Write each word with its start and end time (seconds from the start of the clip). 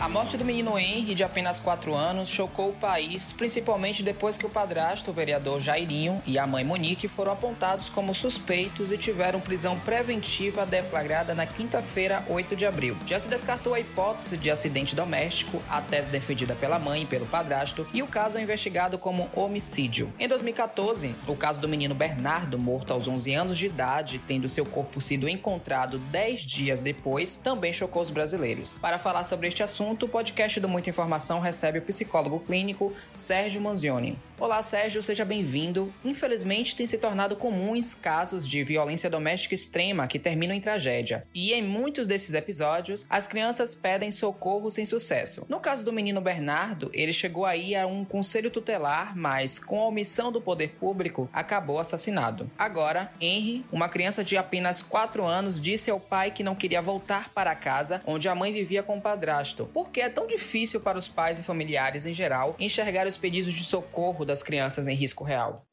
A 0.00 0.08
morte 0.08 0.36
do 0.36 0.44
menino 0.44 0.78
Henry, 0.78 1.12
de 1.12 1.24
apenas 1.24 1.58
4 1.58 1.92
anos, 1.92 2.28
chocou 2.28 2.68
o 2.68 2.72
país, 2.72 3.32
principalmente 3.32 4.00
depois 4.00 4.38
que 4.38 4.46
o 4.46 4.48
padrasto, 4.48 5.10
o 5.10 5.14
vereador 5.14 5.60
Jairinho, 5.60 6.22
e 6.24 6.38
a 6.38 6.46
mãe 6.46 6.62
Monique 6.62 7.08
foram 7.08 7.32
apontados 7.32 7.88
como 7.88 8.14
suspeitos 8.14 8.92
e 8.92 8.96
tiveram 8.96 9.40
prisão 9.40 9.76
preventiva 9.80 10.64
deflagrada 10.64 11.34
na 11.34 11.46
quinta-feira, 11.46 12.24
8 12.28 12.54
de 12.54 12.64
abril. 12.64 12.96
Já 13.08 13.18
se 13.18 13.28
descartou 13.28 13.74
a 13.74 13.80
hipótese 13.80 14.36
de 14.36 14.52
acidente 14.52 14.94
doméstico, 14.94 15.60
a 15.68 15.80
tese 15.80 16.10
defendida 16.10 16.54
pela 16.54 16.78
mãe 16.78 17.02
e 17.02 17.06
pelo 17.06 17.26
padrasto, 17.26 17.84
e 17.92 18.00
o 18.00 18.06
caso 18.06 18.38
é 18.38 18.42
investigado 18.42 18.98
como 18.98 19.28
homicídio. 19.34 20.12
Em 20.16 20.28
2014, 20.28 21.12
o 21.26 21.34
caso 21.34 21.60
do 21.60 21.68
menino 21.68 21.94
Bernardo, 21.96 22.56
morto 22.56 22.92
aos 22.92 23.08
11 23.08 23.34
anos 23.34 23.58
de 23.58 23.66
idade, 23.66 24.20
tendo 24.28 24.48
seu 24.48 24.64
corpo 24.64 25.00
sido 25.00 25.28
encontrado 25.28 25.98
10 25.98 26.40
dias 26.42 26.78
depois, 26.78 27.34
também 27.34 27.72
chocou 27.72 28.00
os 28.00 28.10
brasileiros. 28.10 28.76
Para 28.80 28.96
falar 28.96 29.24
sobre 29.24 29.48
este 29.48 29.60
assunto, 29.60 29.87
assunto, 29.88 30.04
o 30.04 30.08
podcast 30.08 30.60
do 30.60 30.68
Muita 30.68 30.90
Informação 30.90 31.40
recebe 31.40 31.78
o 31.78 31.82
psicólogo 31.82 32.40
clínico 32.40 32.92
Sérgio 33.16 33.60
Manzioni. 33.60 34.18
Olá, 34.40 34.62
Sérgio, 34.62 35.02
seja 35.02 35.24
bem-vindo. 35.24 35.92
Infelizmente, 36.04 36.76
tem 36.76 36.86
se 36.86 36.96
tornado 36.96 37.34
comuns 37.34 37.92
casos 37.92 38.46
de 38.46 38.62
violência 38.62 39.10
doméstica 39.10 39.52
extrema 39.52 40.06
que 40.06 40.16
terminam 40.16 40.54
em 40.54 40.60
tragédia. 40.60 41.26
E 41.34 41.52
em 41.52 41.60
muitos 41.60 42.06
desses 42.06 42.34
episódios, 42.34 43.04
as 43.10 43.26
crianças 43.26 43.74
pedem 43.74 44.12
socorro 44.12 44.70
sem 44.70 44.86
sucesso. 44.86 45.44
No 45.48 45.58
caso 45.58 45.84
do 45.84 45.92
menino 45.92 46.20
Bernardo, 46.20 46.88
ele 46.94 47.12
chegou 47.12 47.44
aí 47.44 47.74
a 47.74 47.84
um 47.84 48.04
conselho 48.04 48.48
tutelar, 48.48 49.16
mas 49.16 49.58
com 49.58 49.80
a 49.80 49.88
omissão 49.88 50.30
do 50.30 50.40
poder 50.40 50.68
público, 50.78 51.28
acabou 51.32 51.80
assassinado. 51.80 52.48
Agora, 52.56 53.10
Henry, 53.20 53.66
uma 53.72 53.88
criança 53.88 54.22
de 54.22 54.36
apenas 54.36 54.82
4 54.82 55.24
anos, 55.24 55.60
disse 55.60 55.90
ao 55.90 55.98
pai 55.98 56.30
que 56.30 56.44
não 56.44 56.54
queria 56.54 56.80
voltar 56.80 57.30
para 57.30 57.56
casa, 57.56 58.00
onde 58.06 58.28
a 58.28 58.36
mãe 58.36 58.52
vivia 58.52 58.84
com 58.84 58.98
o 58.98 59.02
padrasto, 59.02 59.66
por 59.74 59.90
que 59.90 60.00
é 60.00 60.08
tão 60.08 60.28
difícil 60.28 60.80
para 60.80 60.96
os 60.96 61.08
pais 61.08 61.40
e 61.40 61.42
familiares 61.42 62.06
em 62.06 62.12
geral 62.12 62.54
enxergar 62.60 63.04
os 63.04 63.16
pedidos 63.16 63.52
de 63.52 63.64
socorro 63.64 64.27
das 64.28 64.42
crianças 64.42 64.86
em 64.86 64.94
risco 64.94 65.24
real? 65.24 65.64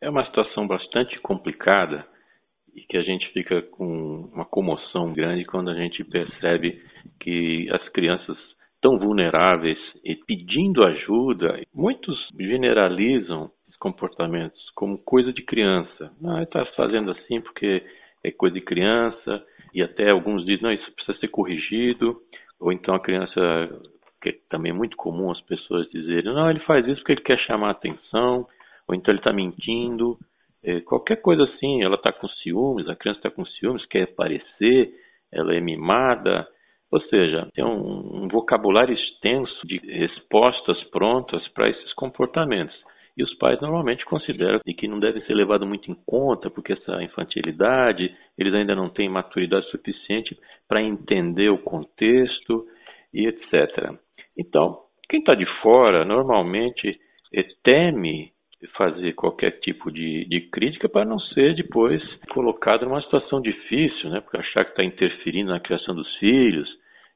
É 0.00 0.08
uma 0.08 0.24
situação 0.24 0.66
bastante 0.66 1.18
complicada 1.20 2.06
e 2.74 2.80
que 2.82 2.96
a 2.96 3.02
gente 3.02 3.28
fica 3.32 3.62
com 3.62 4.30
uma 4.32 4.44
comoção 4.44 5.12
grande 5.12 5.44
quando 5.44 5.70
a 5.70 5.74
gente 5.74 6.02
percebe 6.04 6.82
que 7.20 7.68
as 7.70 7.86
crianças 7.90 8.36
tão 8.80 8.98
vulneráveis 8.98 9.78
e 10.04 10.14
pedindo 10.14 10.86
ajuda, 10.86 11.60
muitos 11.72 12.18
generalizam 12.38 13.50
esses 13.62 13.78
comportamentos 13.78 14.60
como 14.74 14.98
coisa 14.98 15.32
de 15.32 15.42
criança. 15.42 16.12
Não, 16.20 16.36
ele 16.36 16.44
está 16.44 16.64
fazendo 16.76 17.10
assim 17.10 17.40
porque 17.40 17.82
é 18.22 18.30
coisa 18.30 18.54
de 18.54 18.60
criança, 18.60 19.44
e 19.74 19.82
até 19.82 20.10
alguns 20.10 20.44
dizem, 20.44 20.62
não, 20.62 20.72
isso 20.72 20.90
precisa 20.92 21.18
ser 21.18 21.28
corrigido. 21.28 22.20
Ou 22.60 22.72
então 22.72 22.94
a 22.94 23.00
criança, 23.00 23.40
que 24.24 24.30
é 24.30 24.38
também 24.48 24.72
muito 24.72 24.96
comum 24.96 25.30
as 25.30 25.40
pessoas 25.42 25.86
dizerem, 25.90 26.32
não, 26.32 26.48
ele 26.48 26.60
faz 26.60 26.86
isso 26.86 26.96
porque 26.96 27.12
ele 27.12 27.20
quer 27.20 27.38
chamar 27.40 27.70
atenção, 27.70 28.46
ou 28.88 28.94
então 28.94 29.12
ele 29.12 29.20
está 29.20 29.32
mentindo. 29.32 30.18
É, 30.62 30.80
qualquer 30.80 31.16
coisa 31.16 31.44
assim, 31.44 31.82
ela 31.82 31.96
está 31.96 32.10
com 32.10 32.26
ciúmes, 32.26 32.88
a 32.88 32.96
criança 32.96 33.18
está 33.18 33.30
com 33.30 33.44
ciúmes, 33.44 33.84
quer 33.84 34.04
aparecer, 34.04 34.94
ela 35.30 35.54
é 35.54 35.60
mimada. 35.60 36.48
Ou 36.90 37.00
seja, 37.02 37.46
tem 37.54 37.62
um, 37.62 38.24
um 38.24 38.28
vocabulário 38.28 38.94
extenso 38.94 39.66
de 39.66 39.76
respostas 39.78 40.82
prontas 40.84 41.46
para 41.48 41.68
esses 41.68 41.92
comportamentos. 41.92 42.74
E 43.16 43.22
os 43.22 43.34
pais 43.34 43.60
normalmente 43.60 44.04
consideram 44.06 44.58
que 44.60 44.88
não 44.88 44.98
deve 44.98 45.20
ser 45.22 45.34
levado 45.34 45.66
muito 45.66 45.90
em 45.90 45.96
conta, 46.06 46.48
porque 46.48 46.72
essa 46.72 47.02
infantilidade, 47.02 48.14
eles 48.38 48.54
ainda 48.54 48.74
não 48.74 48.88
têm 48.88 49.08
maturidade 49.08 49.70
suficiente 49.70 50.36
para 50.66 50.82
entender 50.82 51.50
o 51.50 51.58
contexto 51.58 52.66
e 53.12 53.26
etc. 53.26 53.94
Então, 54.38 54.78
quem 55.08 55.20
está 55.20 55.34
de 55.34 55.46
fora 55.60 56.04
normalmente 56.04 56.98
é, 57.32 57.42
teme 57.62 58.32
fazer 58.76 59.12
qualquer 59.12 59.52
tipo 59.60 59.90
de, 59.90 60.24
de, 60.24 60.40
crítica 60.48 60.88
para 60.88 61.04
não 61.04 61.18
ser 61.18 61.54
depois 61.54 62.02
colocado 62.30 62.86
numa 62.86 63.02
situação 63.02 63.40
difícil, 63.40 64.10
né? 64.10 64.20
Porque 64.20 64.38
achar 64.38 64.64
que 64.64 64.70
está 64.70 64.82
interferindo 64.82 65.50
na 65.50 65.60
criação 65.60 65.94
dos 65.94 66.10
filhos, 66.16 66.68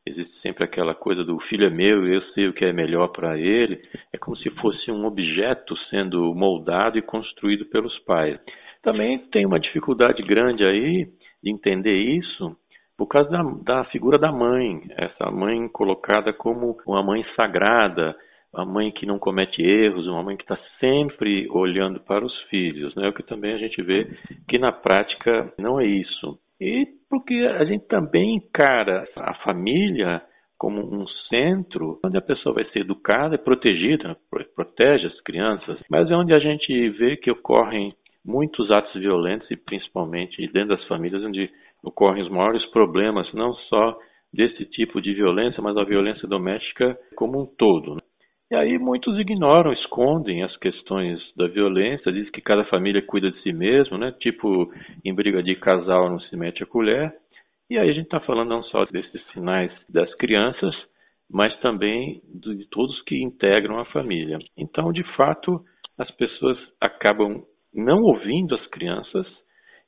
existe 0.05 0.39
sempre 0.41 0.65
aquela 0.65 0.95
coisa 0.95 1.25
do 1.25 1.39
filho 1.41 1.67
é 1.67 1.71
meu 1.71 2.07
e 2.07 2.15
eu 2.15 2.23
sei 2.33 2.49
o 2.49 2.53
que 2.53 2.65
é 2.65 2.73
melhor 2.73 3.09
para 3.09 3.39
ele. 3.39 3.81
É 4.13 4.19
como 4.19 4.37
se 4.37 4.51
fosse 4.51 4.91
um 4.91 5.07
objeto 5.07 5.77
sendo 5.89 6.35
moldado 6.35 6.99
e 6.99 7.03
construído 7.03 7.65
pelos 7.67 7.99
pais. 8.01 8.39
Também 8.83 9.19
tem 9.31 9.47
uma 9.47 9.59
dificuldade 9.59 10.23
grande 10.23 10.65
aí 10.65 11.07
de 11.43 11.51
entender 11.51 11.97
isso 11.97 12.57
por 12.99 13.07
causa 13.07 13.31
da, 13.31 13.43
da 13.63 13.85
figura 13.85 14.19
da 14.19 14.33
mãe, 14.33 14.83
essa 14.97 15.31
mãe 15.31 15.69
colocada 15.69 16.33
como 16.33 16.77
uma 16.85 17.01
mãe 17.01 17.25
sagrada, 17.37 18.17
uma 18.53 18.65
mãe 18.65 18.91
que 18.91 19.07
não 19.07 19.21
comete 19.21 19.63
erros, 19.63 20.09
uma 20.09 20.23
mãe 20.23 20.37
que 20.37 20.43
está 20.43 20.59
sempre 20.81 21.49
olhando 21.49 22.01
para 22.01 22.25
os 22.25 22.37
filhos, 22.51 22.93
né? 22.97 23.09
O 23.09 23.13
que 23.13 23.23
também 23.23 23.55
a 23.55 23.59
gente 23.59 23.81
vê 23.83 24.05
que 24.49 24.59
na 24.59 24.73
prática 24.73 25.53
não 25.57 25.81
é 25.81 25.87
isso. 25.87 26.39
E 26.61 26.89
porque 27.09 27.35
a 27.35 27.65
gente 27.65 27.87
também 27.87 28.35
encara 28.35 29.07
a 29.21 29.35
família 29.45 30.21
como 30.59 30.81
um 30.81 31.07
centro 31.29 32.01
onde 32.05 32.19
a 32.19 32.23
pessoa 32.23 32.57
vai 32.57 32.65
ser 32.73 32.81
educada 32.81 33.37
e 33.37 33.39
protegida, 33.39 34.17
protege 34.57 35.07
as 35.07 35.21
crianças, 35.21 35.79
mas 35.89 36.11
é 36.11 36.17
onde 36.17 36.35
a 36.35 36.41
gente 36.41 36.91
vê 36.91 37.17
que 37.17 37.31
ocorrem 37.31 37.95
muitos 38.25 38.71
atos 38.73 38.93
violentos 38.95 39.49
e 39.51 39.57
principalmente 39.57 40.47
dentro 40.53 40.77
das 40.77 40.85
famílias 40.89 41.23
onde 41.23 41.49
ocorrem 41.83 42.23
os 42.23 42.31
maiores 42.31 42.65
problemas, 42.67 43.33
não 43.33 43.53
só 43.55 43.97
desse 44.33 44.65
tipo 44.67 45.01
de 45.01 45.15
violência, 45.15 45.63
mas 45.63 45.77
a 45.77 45.85
violência 45.85 46.29
doméstica 46.29 46.99
como 47.17 47.43
um 47.43 47.47
todo. 47.47 47.95
Né? 47.95 48.01
E 48.51 48.55
aí 48.55 48.79
muitos 48.79 49.19
ignoram, 49.19 49.73
escondem 49.73 50.43
as 50.43 50.57
questões 50.57 51.21
da 51.37 51.47
violência, 51.47 52.13
dizem 52.13 52.33
que 52.33 52.41
cada 52.41 52.65
família 52.65 53.03
cuida 53.03 53.31
de 53.31 53.41
si 53.43 53.53
mesmo, 53.53 53.99
né? 53.99 54.13
Tipo, 54.21 54.73
em 55.05 55.15
briga 55.15 55.43
de 55.43 55.55
casal 55.55 56.09
não 56.09 56.19
se 56.21 56.35
mete 56.35 56.63
a 56.63 56.67
colher. 56.67 57.13
E 57.71 57.77
aí 57.77 57.91
a 57.91 57.93
gente 57.93 58.05
está 58.05 58.21
falando 58.21 58.49
não 58.49 58.63
só 58.63 58.85
desses 58.85 59.23
sinais 59.33 59.71
das 59.89 60.13
crianças, 60.15 60.75
mas 61.31 61.55
também 61.61 62.23
de 62.25 62.67
todos 62.71 63.03
que 63.03 63.23
integram 63.23 63.79
a 63.79 63.85
família. 63.87 64.39
Então, 64.57 64.91
de 64.93 65.05
fato, 65.15 65.63
as 65.99 66.11
pessoas 66.13 66.59
acabam 66.81 67.43
não 67.75 68.01
ouvindo 68.03 68.55
as 68.55 68.67
crianças 68.69 69.27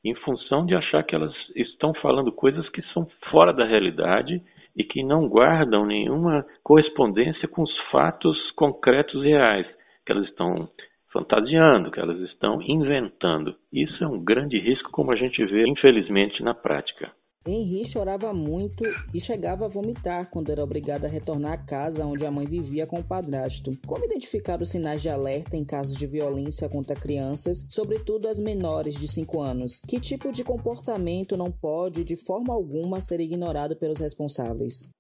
em 0.05 0.15
função 0.17 0.65
de 0.65 0.75
achar 0.75 1.03
que 1.05 1.15
elas 1.15 1.35
estão 1.55 1.93
falando 1.95 2.33
coisas 2.33 2.69
que 2.71 2.83
são 2.93 3.07
fora 3.31 3.53
da 3.53 3.65
realidade 3.65 4.43
e 4.77 4.85
que 4.85 5.03
não 5.03 5.29
guardam 5.29 5.85
nenhuma 5.85 6.45
correspondência 6.63 7.49
com 7.49 7.63
os 7.63 7.77
fatos 7.91 8.51
concretos 8.53 9.23
reais, 9.23 9.67
que 10.07 10.13
elas 10.13 10.27
estão 10.29 10.69
fantasiando, 11.13 11.91
que 11.91 12.01
elas 12.01 12.19
estão 12.21 12.63
inventando. 12.63 13.55
Isso 13.73 14.03
é 14.03 14.07
um 14.07 14.23
grande 14.23 14.59
risco, 14.59 14.91
como 14.91 15.13
a 15.13 15.17
gente 15.17 15.45
vê, 15.45 15.67
infelizmente, 15.67 16.43
na 16.43 16.55
prática. 16.55 17.13
Henri 17.47 17.87
chorava 17.87 18.35
muito 18.35 18.85
e 19.15 19.19
chegava 19.19 19.65
a 19.65 19.69
vomitar 19.69 20.31
quando 20.31 20.53
era 20.53 20.63
obrigado 20.63 21.07
a 21.07 21.09
retornar 21.09 21.55
à 21.55 21.57
casa 21.57 22.05
onde 22.05 22.27
a 22.27 22.31
mãe 22.31 22.45
vivia 22.47 22.87
com 22.87 23.01
o 23.01 23.09
padrasto. 23.09 23.71
Como 23.87 24.05
identificar 24.05 24.61
os 24.61 24.71
sinais 24.71 25.01
de 25.01 25.09
alerta 25.09 25.57
em 25.57 25.65
casos 25.65 25.97
de 25.97 26.07
violência 26.07 26.69
contra 26.69 26.95
crianças, 26.95 27.67
sobretudo 27.71 28.29
as 28.29 28.39
menores 28.39 28.95
de 28.95 29.09
5 29.09 29.41
anos? 29.41 29.81
Que 29.89 29.99
tipo 29.99 30.31
de 30.31 30.45
comportamento 30.45 31.35
não 31.35 31.51
pode, 31.51 32.05
de 32.05 32.15
forma 32.15 32.53
alguma, 32.53 33.01
ser 33.01 33.21
ignorado 33.21 33.75
pelos 33.75 34.01
responsáveis? 34.01 34.93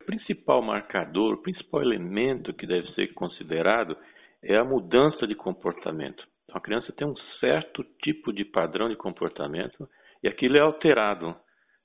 O 0.00 0.04
principal 0.06 0.62
marcador, 0.62 1.34
o 1.34 1.42
principal 1.42 1.82
elemento 1.82 2.54
que 2.54 2.66
deve 2.66 2.86
ser 2.94 3.12
considerado 3.12 3.96
é 4.40 4.56
a 4.56 4.64
mudança 4.64 5.26
de 5.26 5.34
comportamento. 5.34 6.22
Então, 6.44 6.58
a 6.58 6.60
criança 6.60 6.92
tem 6.96 7.08
um 7.08 7.16
certo 7.40 7.84
tipo 8.04 8.32
de 8.32 8.44
padrão 8.44 8.88
de 8.88 8.96
comportamento 8.96 9.88
e 10.22 10.28
aquilo 10.28 10.56
é 10.56 10.60
alterado 10.60 11.34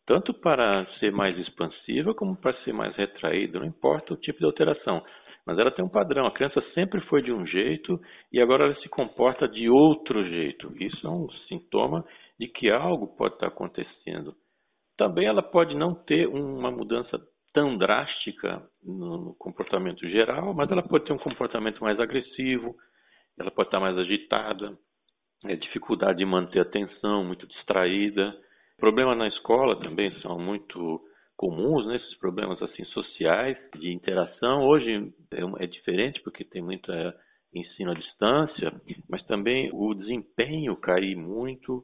tanto 0.05 0.33
para 0.33 0.85
ser 0.99 1.11
mais 1.11 1.37
expansiva 1.37 2.13
como 2.13 2.35
para 2.35 2.55
ser 2.63 2.73
mais 2.73 2.95
retraída, 2.95 3.59
não 3.59 3.65
importa 3.65 4.13
o 4.13 4.17
tipo 4.17 4.39
de 4.39 4.45
alteração. 4.45 5.03
Mas 5.45 5.57
ela 5.57 5.71
tem 5.71 5.83
um 5.83 5.89
padrão. 5.89 6.25
A 6.25 6.31
criança 6.31 6.61
sempre 6.73 7.01
foi 7.01 7.21
de 7.21 7.31
um 7.31 7.45
jeito 7.45 7.99
e 8.31 8.41
agora 8.41 8.65
ela 8.65 8.75
se 8.75 8.87
comporta 8.87 9.47
de 9.47 9.69
outro 9.69 10.23
jeito. 10.25 10.71
Isso 10.81 11.05
é 11.05 11.09
um 11.09 11.27
sintoma 11.49 12.05
de 12.39 12.47
que 12.47 12.69
algo 12.69 13.15
pode 13.17 13.35
estar 13.35 13.47
acontecendo. 13.47 14.33
Também 14.97 15.25
ela 15.25 15.41
pode 15.41 15.75
não 15.75 15.93
ter 15.93 16.27
uma 16.27 16.71
mudança 16.71 17.19
tão 17.53 17.77
drástica 17.77 18.63
no 18.81 19.35
comportamento 19.37 20.07
geral, 20.09 20.53
mas 20.53 20.71
ela 20.71 20.81
pode 20.81 21.05
ter 21.05 21.13
um 21.13 21.19
comportamento 21.19 21.81
mais 21.81 21.99
agressivo, 21.99 22.75
ela 23.37 23.51
pode 23.51 23.67
estar 23.67 23.79
mais 23.79 23.97
agitada, 23.97 24.77
é, 25.45 25.55
dificuldade 25.55 26.19
de 26.19 26.25
manter 26.25 26.59
a 26.59 26.63
atenção, 26.63 27.23
muito 27.23 27.45
distraída. 27.47 28.33
Problemas 28.83 29.17
na 29.17 29.29
escola 29.29 29.79
também 29.79 30.11
são 30.19 30.37
muito 30.37 30.99
comuns, 31.37 31.87
né, 31.87 31.95
esses 31.95 32.17
problemas 32.17 32.61
assim 32.61 32.83
sociais 32.83 33.57
de 33.79 33.93
interação. 33.93 34.61
Hoje 34.67 35.09
é, 35.31 35.63
é 35.63 35.67
diferente 35.67 36.21
porque 36.21 36.43
tem 36.43 36.61
muito 36.61 36.91
ensino 37.53 37.91
à 37.91 37.93
distância, 37.93 38.73
mas 39.09 39.25
também 39.25 39.69
o 39.71 39.93
desempenho 39.93 40.75
cair 40.75 41.15
muito. 41.15 41.81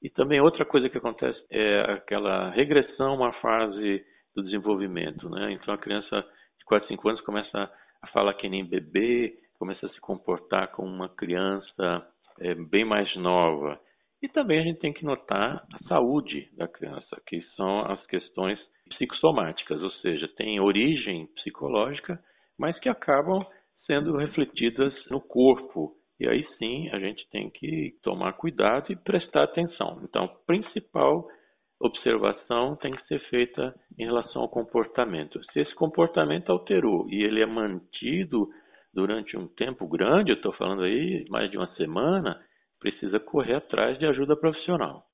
E 0.00 0.08
também 0.08 0.40
outra 0.40 0.64
coisa 0.64 0.88
que 0.88 0.98
acontece 0.98 1.36
é 1.50 1.80
aquela 1.80 2.50
regressão 2.50 3.16
uma 3.16 3.32
fase 3.40 4.04
do 4.32 4.44
desenvolvimento, 4.44 5.28
né? 5.28 5.50
Então 5.50 5.74
a 5.74 5.78
criança 5.78 6.24
4, 6.64 6.86
5 6.86 7.08
anos 7.08 7.20
começa 7.22 7.68
a 8.00 8.06
falar 8.12 8.34
que 8.34 8.48
nem 8.48 8.64
bebê, 8.64 9.34
começa 9.58 9.84
a 9.84 9.90
se 9.90 10.00
comportar 10.00 10.70
como 10.70 10.86
uma 10.86 11.08
criança 11.08 12.06
é, 12.38 12.54
bem 12.54 12.84
mais 12.84 13.12
nova. 13.16 13.80
E 14.22 14.28
também 14.28 14.60
a 14.60 14.62
gente 14.62 14.80
tem 14.80 14.92
que 14.92 15.04
notar 15.04 15.64
a 15.72 15.88
saúde 15.88 16.48
da 16.56 16.66
criança, 16.66 17.20
que 17.26 17.42
são 17.54 17.80
as 17.80 18.04
questões 18.06 18.58
psicossomáticas, 18.90 19.82
ou 19.82 19.90
seja, 19.92 20.28
tem 20.36 20.60
origem 20.60 21.26
psicológica, 21.34 22.18
mas 22.58 22.78
que 22.78 22.88
acabam 22.88 23.44
sendo 23.86 24.16
refletidas 24.16 24.92
no 25.10 25.20
corpo. 25.20 25.92
E 26.18 26.26
aí 26.26 26.46
sim 26.58 26.88
a 26.90 26.98
gente 26.98 27.28
tem 27.30 27.50
que 27.50 27.94
tomar 28.02 28.32
cuidado 28.34 28.90
e 28.90 28.96
prestar 28.96 29.44
atenção. 29.44 30.00
Então, 30.02 30.24
a 30.24 30.46
principal 30.46 31.26
observação 31.80 32.74
tem 32.76 32.92
que 32.92 33.06
ser 33.06 33.20
feita 33.28 33.74
em 33.98 34.04
relação 34.06 34.42
ao 34.42 34.48
comportamento. 34.48 35.38
Se 35.52 35.60
esse 35.60 35.74
comportamento 35.74 36.50
alterou 36.50 37.06
e 37.10 37.22
ele 37.22 37.42
é 37.42 37.46
mantido 37.46 38.48
durante 38.94 39.36
um 39.36 39.46
tempo 39.46 39.86
grande, 39.86 40.30
eu 40.30 40.36
estou 40.36 40.52
falando 40.54 40.82
aí 40.82 41.26
mais 41.28 41.50
de 41.50 41.58
uma 41.58 41.68
semana, 41.74 42.40
precisa 42.78 43.18
correr 43.18 43.54
atrás 43.54 43.98
de 43.98 44.06
ajuda 44.06 44.36
profissional. 44.36 45.06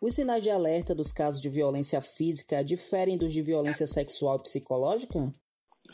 Os 0.00 0.14
sinais 0.14 0.42
de 0.42 0.50
alerta 0.50 0.94
dos 0.94 1.10
casos 1.10 1.40
de 1.40 1.48
violência 1.48 2.00
física 2.00 2.62
diferem 2.62 3.16
dos 3.16 3.32
de 3.32 3.40
violência 3.42 3.86
sexual 3.86 4.36
e 4.36 4.42
psicológica? 4.42 5.18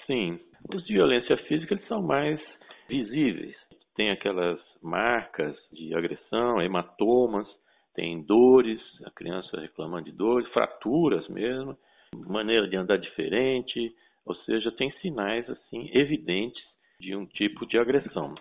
Sim, 0.06 0.40
os 0.75 0.84
de 0.84 0.94
violência 0.94 1.37
física 1.46 1.75
eles 1.75 1.87
são 1.87 2.02
mais 2.02 2.40
visíveis. 2.88 3.55
Tem 3.94 4.11
aquelas 4.11 4.58
marcas 4.82 5.56
de 5.72 5.94
agressão, 5.94 6.61
hematomas, 6.61 7.46
tem 7.94 8.22
dores, 8.22 8.81
a 9.05 9.11
criança 9.11 9.61
reclamando 9.61 10.06
de 10.06 10.12
dores, 10.12 10.49
fraturas 10.52 11.28
mesmo, 11.28 11.76
maneira 12.14 12.69
de 12.69 12.76
andar 12.76 12.96
diferente, 12.96 13.94
ou 14.25 14.34
seja, 14.34 14.72
tem 14.72 14.93
sinais 15.00 15.49
assim 15.49 15.90
evidentes 15.93 16.62
de 16.99 17.14
um 17.14 17.26
tipo 17.26 17.67
de 17.67 17.78
agressão. 17.78 18.34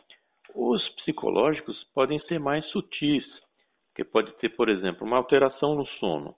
Os 0.55 0.87
psicológicos 0.95 1.83
podem 1.93 2.19
ser 2.21 2.39
mais 2.39 2.65
sutis, 2.67 3.25
que 3.95 4.03
pode 4.03 4.31
ter, 4.37 4.49
por 4.49 4.69
exemplo, 4.69 5.05
uma 5.05 5.17
alteração 5.17 5.75
no 5.75 5.85
sono, 5.99 6.35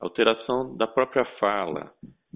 alteração 0.00 0.76
da 0.76 0.86
própria 0.86 1.24
fala, 1.38 1.92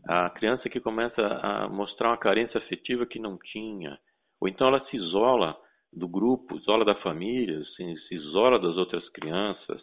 a 0.09 0.31
criança 0.31 0.69
que 0.69 0.81
começa 0.81 1.21
a 1.21 1.69
mostrar 1.69 2.09
uma 2.09 2.17
carência 2.17 2.59
afetiva 2.59 3.07
que 3.07 3.19
não 3.19 3.39
tinha, 3.39 3.99
ou 4.41 4.49
então 4.49 4.67
ela 4.69 4.85
se 4.87 4.97
isola 4.97 5.57
do 5.93 6.09
grupo, 6.09 6.57
isola 6.57 6.85
da 6.85 6.95
família, 6.97 7.63
se, 7.77 8.15
isola 8.15 8.59
das 8.59 8.77
outras 8.77 9.07
crianças. 9.11 9.83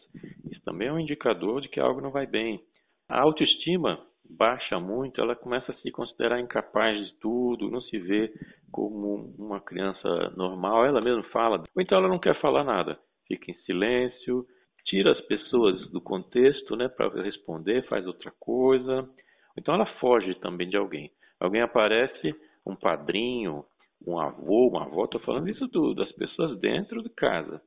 Isso 0.52 0.62
também 0.66 0.88
é 0.88 0.94
um 0.94 1.00
indicador 1.00 1.62
de 1.62 1.70
que 1.70 1.80
algo 1.80 2.02
não 2.02 2.12
vai 2.12 2.26
bem. 2.26 2.62
A 3.08 3.22
autoestima 3.22 4.00
baixa 4.30 4.80
muito, 4.80 5.20
ela 5.20 5.36
começa 5.36 5.72
a 5.72 5.76
se 5.78 5.92
considerar 5.92 6.40
incapaz 6.40 7.08
de 7.08 7.14
tudo, 7.20 7.70
não 7.70 7.82
se 7.82 7.98
vê 7.98 8.32
como 8.72 9.34
uma 9.38 9.60
criança 9.60 10.30
normal, 10.38 10.86
ela 10.86 11.02
mesma 11.02 11.24
fala, 11.24 11.64
ou 11.76 11.82
então 11.82 11.98
ela 11.98 12.08
não 12.08 12.20
quer 12.20 12.40
falar 12.40 12.64
nada, 12.64 13.00
fica 13.28 13.50
em 13.50 13.56
silêncio, 13.66 14.46
tira 14.86 15.12
as 15.12 15.22
pessoas 15.22 15.90
do 15.92 16.00
contexto 16.00 16.76
né, 16.76 16.88
para 16.88 17.22
responder, 17.22 17.88
faz 17.88 18.06
outra 18.06 18.32
coisa, 18.40 19.10
então 19.58 19.74
ela 19.74 19.86
foge 20.00 20.36
também 20.36 20.70
de 20.70 20.78
alguém. 20.78 21.12
Alguém 21.40 21.62
aparece, 21.62 22.36
um 22.66 22.76
padrinho, 22.76 23.66
um 24.06 24.20
avô, 24.20 24.70
uma 24.70 24.84
avó, 24.84 25.06
estou 25.06 25.22
falando 25.22 25.50
isso 25.50 25.68
do, 25.68 25.94
das 25.94 26.12
pessoas 26.14 26.58
dentro 26.60 27.02
de 27.02 27.10
casa. 27.10 27.62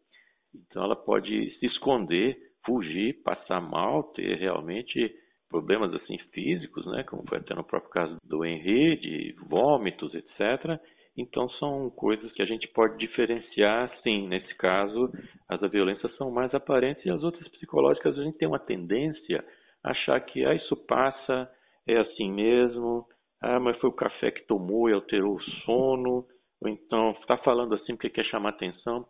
Então 0.54 0.84
ela 0.84 0.96
pode 0.96 1.50
se 1.58 1.66
esconder, 1.66 2.36
fugir, 2.64 3.22
passar 3.22 3.60
mal, 3.60 4.04
ter 4.14 4.36
realmente 4.36 5.14
problemas 5.52 5.92
assim 5.94 6.16
físicos, 6.32 6.86
né, 6.86 7.04
como 7.04 7.28
foi 7.28 7.38
até 7.38 7.54
no 7.54 7.62
próprio 7.62 7.92
caso 7.92 8.16
do 8.24 8.42
Henry, 8.42 8.96
de 8.96 9.36
vômitos, 9.46 10.14
etc. 10.14 10.80
Então 11.16 11.46
são 11.50 11.90
coisas 11.90 12.32
que 12.32 12.40
a 12.40 12.46
gente 12.46 12.66
pode 12.68 12.96
diferenciar, 12.96 13.92
sim. 14.02 14.26
Nesse 14.26 14.54
caso, 14.54 15.12
as 15.46 15.60
da 15.60 15.68
violência 15.68 16.08
são 16.16 16.30
mais 16.30 16.54
aparentes 16.54 17.04
e 17.04 17.10
as 17.10 17.22
outras 17.22 17.46
psicológicas 17.48 18.18
a 18.18 18.24
gente 18.24 18.38
tem 18.38 18.48
uma 18.48 18.58
tendência 18.58 19.44
a 19.84 19.90
achar 19.90 20.18
que 20.20 20.42
ah, 20.44 20.54
isso 20.54 20.74
passa, 20.86 21.50
é 21.86 21.98
assim 21.98 22.32
mesmo, 22.32 23.06
ah, 23.42 23.60
mas 23.60 23.76
foi 23.78 23.90
o 23.90 23.94
café 23.94 24.30
que 24.30 24.46
tomou 24.46 24.88
e 24.88 24.94
alterou 24.94 25.36
o 25.36 25.42
sono, 25.64 26.24
ou 26.62 26.68
então 26.68 27.10
está 27.20 27.36
falando 27.36 27.74
assim 27.74 27.94
porque 27.94 28.08
quer 28.08 28.24
chamar 28.24 28.50
atenção. 28.50 29.06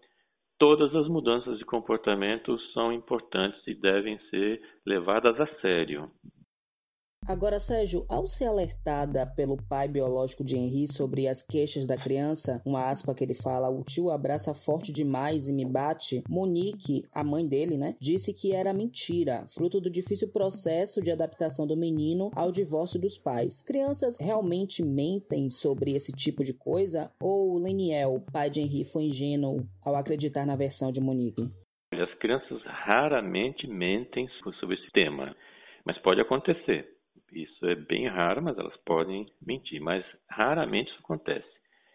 Todas 0.63 0.95
as 0.95 1.09
mudanças 1.09 1.59
de 1.59 1.65
comportamento 1.65 2.57
são 2.73 2.93
importantes 2.93 3.61
e 3.67 3.75
devem 3.75 4.17
ser 4.31 4.63
levadas 4.87 5.41
a 5.41 5.47
sério. 5.61 6.09
Agora, 7.27 7.61
Sérgio, 7.61 8.05
ao 8.09 8.27
ser 8.27 8.47
alertada 8.47 9.25
pelo 9.25 9.57
pai 9.69 9.87
biológico 9.87 10.43
de 10.43 10.57
Henri 10.57 10.89
sobre 10.89 11.29
as 11.29 11.41
queixas 11.41 11.87
da 11.87 11.97
criança, 11.97 12.61
uma 12.67 12.89
aspa 12.89 13.15
que 13.15 13.23
ele 13.23 13.35
fala, 13.35 13.71
o 13.71 13.85
tio 13.85 14.11
abraça 14.11 14.53
forte 14.53 14.93
demais 14.93 15.47
e 15.47 15.55
me 15.55 15.65
bate, 15.65 16.25
Monique, 16.29 17.05
a 17.15 17.23
mãe 17.23 17.47
dele, 17.47 17.77
né, 17.77 17.95
disse 18.01 18.35
que 18.35 18.53
era 18.53 18.73
mentira, 18.73 19.47
fruto 19.49 19.81
do 19.81 19.89
difícil 19.89 20.33
processo 20.33 21.01
de 21.01 21.13
adaptação 21.13 21.65
do 21.65 21.77
menino 21.77 22.29
ao 22.35 22.51
divórcio 22.51 23.01
dos 23.01 23.17
pais. 23.17 23.63
Crianças 23.63 24.17
realmente 24.21 24.85
mentem 24.85 25.49
sobre 25.49 25.93
esse 25.93 26.13
tipo 26.13 26.43
de 26.43 26.53
coisa 26.53 27.13
ou 27.21 27.57
Leniel, 27.57 28.25
pai 28.33 28.51
de 28.51 28.61
Henri, 28.61 28.85
foi 28.85 29.05
ingênuo 29.05 29.65
ao 29.85 29.95
acreditar 29.95 30.45
na 30.45 30.57
versão 30.57 30.91
de 30.91 31.01
Monique? 31.01 31.43
As 31.93 32.13
crianças 32.19 32.61
raramente 32.65 33.69
mentem 33.69 34.27
sobre 34.59 34.75
esse 34.75 34.91
tema, 34.91 35.37
mas 35.87 35.97
pode 35.99 36.21
acontecer. 36.21 36.92
Isso 37.33 37.67
é 37.67 37.75
bem 37.75 38.07
raro, 38.09 38.43
mas 38.43 38.59
elas 38.59 38.77
podem 38.85 39.27
mentir, 39.45 39.81
mas 39.81 40.05
raramente 40.29 40.91
isso 40.91 41.01
acontece. 41.01 41.49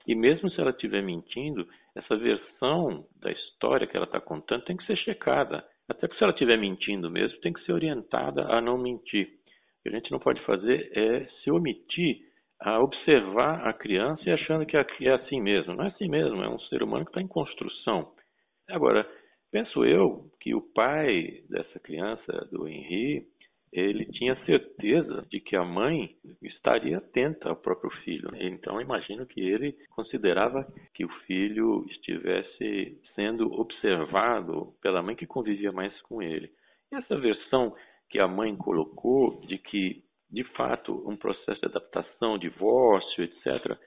E 0.08 0.16
mesmo 0.16 0.50
se 0.50 0.60
ela 0.60 0.72
estiver 0.72 1.04
mentindo, 1.04 1.68
essa 1.96 2.16
versão 2.16 3.06
da 3.20 3.32
história 3.32 3.86
que 3.86 3.96
ela 3.96 4.06
está 4.06 4.22
contando 4.22 4.64
tem 4.64 4.78
que 4.78 4.86
ser 4.86 4.98
checada. 4.98 5.66
Até 5.90 6.08
porque 6.08 6.18
se 6.18 6.24
ela 6.24 6.34
estiver 6.34 6.58
mentindo 6.58 7.10
mesmo, 7.10 7.40
tem 7.40 7.54
que 7.54 7.64
ser 7.66 7.74
orientada 7.74 8.44
a 8.48 8.62
não 8.62 8.78
mentir. 8.78 9.28
O 9.28 9.84
que 9.84 9.90
a 9.90 9.92
gente 9.92 10.12
não 10.12 10.20
pode 10.20 10.42
fazer 10.46 10.92
é 10.94 11.26
se 11.44 11.52
omitir 11.52 12.26
a 12.60 12.80
observar 12.80 13.68
a 13.68 13.74
criança 13.74 14.22
e 14.26 14.32
achando 14.32 14.66
que 14.66 14.78
é 14.78 15.14
assim 15.14 15.42
mesmo. 15.42 15.76
Não 15.76 15.86
é 15.86 15.88
assim 15.88 16.08
mesmo, 16.08 16.42
é 16.42 16.50
um 16.50 16.60
ser 16.62 16.82
humano 16.82 17.06
que 17.06 17.12
está 17.12 17.22
em 17.22 17.28
construção. 17.28 18.12
Agora, 18.70 19.08
penso 19.52 19.86
eu 19.86 20.30
que 20.42 20.56
o 20.56 20.62
pai 20.62 21.44
dessa 21.50 21.80
criança, 21.80 22.48
do 22.52 22.68
Henri, 22.68 23.28
ele 23.72 24.06
tinha 24.06 24.36
certeza 24.46 25.26
de 25.30 25.40
que 25.40 25.56
a 25.56 25.64
mãe 25.64 26.16
estaria 26.42 26.98
atenta 26.98 27.50
ao 27.50 27.56
próprio 27.56 27.92
filho. 28.04 28.30
Então, 28.36 28.82
imagino 28.82 29.26
que 29.26 29.42
ele 29.42 29.76
considerava 29.90 30.66
que 30.94 31.04
o 31.04 31.10
filho 31.26 31.86
estivesse 31.90 33.00
sendo 33.14 33.52
observado 33.54 34.74
pela 34.82 35.02
mãe 35.02 35.16
que 35.16 35.28
convivia 35.28 35.72
mais 35.72 35.94
com 36.04 36.22
ele. 36.22 36.50
E 36.92 36.96
essa 36.96 37.18
versão 37.18 37.76
que 38.10 38.20
a 38.20 38.28
mãe 38.28 38.56
colocou 38.56 39.42
de 39.42 39.58
que, 39.58 40.04
de 40.32 40.44
fato, 40.56 41.04
um 41.08 41.18
processo 41.18 41.60
de 41.60 41.68
adaptação, 41.68 42.38
divórcio, 42.38 43.24
etc., 43.24 43.78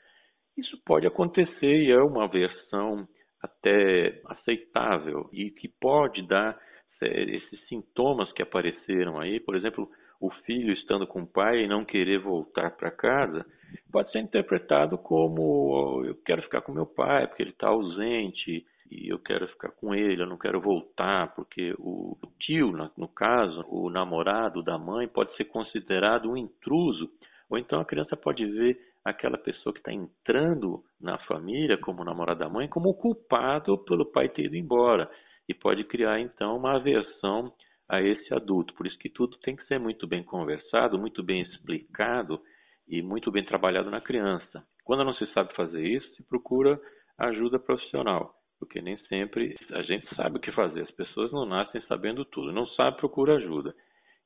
isso 0.57 0.77
pode 0.85 1.07
acontecer 1.07 1.85
e 1.85 1.91
é 1.91 2.03
uma 2.03 2.29
versão 2.29 3.09
até 3.43 4.21
aceitável 4.27 5.31
e 5.33 5.51
que 5.51 5.69
pode 5.69 6.27
dar 6.27 6.61
esses 7.01 7.61
sintomas 7.69 8.33
que 8.33 8.43
apareceram 8.43 9.19
aí, 9.19 9.41
por 9.41 9.57
exemplo, 9.57 9.91
o 10.21 10.31
filho 10.45 10.73
estando 10.73 11.07
com 11.07 11.23
o 11.23 11.27
pai 11.27 11.65
e 11.65 11.69
não 11.69 11.85
querer 11.85 12.19
voltar 12.19 12.71
para 12.73 12.91
casa, 12.91 13.45
pode 13.91 14.13
ser 14.13 14.21
interpretado 14.21 14.99
como 14.99 16.03
eu 16.05 16.15
quero 16.25 16.43
ficar 16.43 16.61
com 16.61 16.73
meu 16.73 16.87
pai 16.87 17.27
porque 17.27 17.43
ele 17.43 17.51
está 17.51 17.69
ausente 17.69 18.67
e 18.91 19.09
eu 19.11 19.19
quero 19.19 19.47
ficar 19.49 19.71
com 19.71 19.95
ele, 19.95 20.21
eu 20.21 20.27
não 20.27 20.37
quero 20.37 20.61
voltar 20.61 21.35
porque 21.35 21.75
o 21.79 22.17
tio, 22.41 22.73
no 22.97 23.09
caso, 23.09 23.65
o 23.69 23.89
namorado 23.89 24.63
da 24.63 24.77
mãe 24.77 25.07
pode 25.09 25.35
ser 25.37 25.45
considerado 25.45 26.29
um 26.29 26.37
intruso, 26.37 27.09
ou 27.49 27.57
então 27.57 27.81
a 27.81 27.85
criança 27.85 28.17
pode 28.17 28.45
ver 28.45 28.79
aquela 29.05 29.39
pessoa 29.39 29.73
que 29.73 29.79
está 29.79 29.93
entrando 29.93 30.83
na 31.01 31.17
família 31.19 31.79
como 31.79 32.05
namorado 32.05 32.41
da 32.41 32.49
mãe 32.49 32.69
como 32.69 32.93
culpado 32.93 33.79
pelo 33.79 34.05
pai 34.05 34.29
ter 34.29 34.45
ido 34.45 34.57
embora 34.57 35.11
e 35.51 35.55
pode 35.55 35.83
criar 35.83 36.21
então 36.21 36.57
uma 36.57 36.77
aversão 36.77 37.53
a 37.89 38.01
esse 38.01 38.33
adulto. 38.33 38.73
Por 38.75 38.87
isso 38.87 38.97
que 38.99 39.09
tudo 39.09 39.37
tem 39.39 39.57
que 39.57 39.67
ser 39.67 39.81
muito 39.81 40.07
bem 40.07 40.23
conversado, 40.23 40.97
muito 40.97 41.25
bem 41.25 41.43
explicado 41.43 42.41
e 42.89 43.03
muito 43.03 43.33
bem 43.33 43.45
trabalhado 43.45 43.91
na 43.91 44.01
criança. 44.01 44.63
Quando 44.85 45.05
não 45.05 45.13
se 45.15 45.27
sabe 45.33 45.53
fazer 45.57 45.85
isso, 45.85 46.09
se 46.15 46.23
procura 46.23 46.81
ajuda 47.19 47.59
profissional, 47.59 48.33
porque 48.61 48.81
nem 48.81 48.97
sempre 49.09 49.57
a 49.73 49.83
gente 49.83 50.07
sabe 50.15 50.37
o 50.37 50.41
que 50.41 50.53
fazer. 50.53 50.83
As 50.83 50.91
pessoas 50.93 51.33
não 51.33 51.45
nascem 51.45 51.83
sabendo 51.89 52.25
tudo, 52.25 52.53
não 52.53 52.69
sabe 52.69 52.99
procura 52.99 53.35
ajuda. 53.35 53.75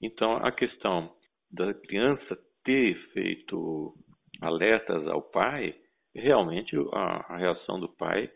Então 0.02 0.36
a 0.36 0.52
questão 0.52 1.10
da 1.50 1.72
criança 1.72 2.38
ter 2.64 2.96
feito 3.14 3.94
alertas 4.42 5.06
ao 5.08 5.22
pai, 5.22 5.74
realmente 6.14 6.76
a, 6.92 7.38
reação 7.38 7.80
do 7.80 7.88
pai 7.88 8.30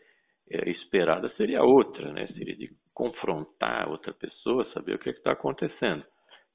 é, 0.51 0.69
esperada 0.69 1.31
seria 1.37 1.63
outra, 1.63 2.11
né? 2.11 2.27
Seria 2.37 2.55
de 2.55 2.69
confrontar 2.93 3.89
outra 3.89 4.13
pessoa, 4.13 4.69
saber 4.73 4.95
o 4.95 4.99
que 4.99 5.09
é 5.09 5.11
está 5.11 5.31
acontecendo. 5.31 6.03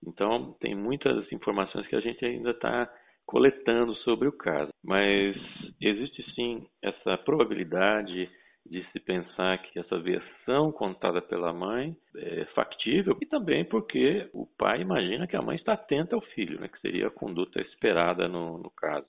Então, 0.07 0.55
tem 0.61 0.75
muitas 0.75 1.31
informações 1.33 1.87
que 1.87 1.97
a 1.97 2.01
gente 2.01 2.25
ainda 2.25 2.51
está 2.51 2.91
coletando 3.27 3.95
sobre 3.97 4.29
o 4.29 4.33
caso. 4.33 4.71
Mas 4.83 5.37
existe 5.81 6.23
sim 6.35 6.67
essa 6.83 7.17
probabilidade 7.19 8.29
de 8.67 8.83
se 8.91 9.01
pensar 9.01 9.59
que 9.59 9.79
essa 9.79 9.99
versão 9.99 10.73
contada 10.73 11.21
pela 11.21 11.53
mãe 11.53 11.95
é 12.17 12.45
factível 12.55 13.17
e 13.21 13.27
também 13.27 13.65
porque 13.65 14.29
o 14.33 14.47
pai 14.47 14.81
imagina 14.81 15.27
que 15.27 15.37
a 15.37 15.43
mãe 15.43 15.57
está 15.57 15.75
atenta 15.75 16.17
ao 16.17 16.23
filho, 16.23 16.59
né, 16.59 16.69
que 16.69 16.81
seria 16.81 17.09
a 17.09 17.11
conduta 17.11 17.61
esperada 17.61 18.27
no, 18.27 18.59
no 18.59 18.71
caso. 18.71 19.07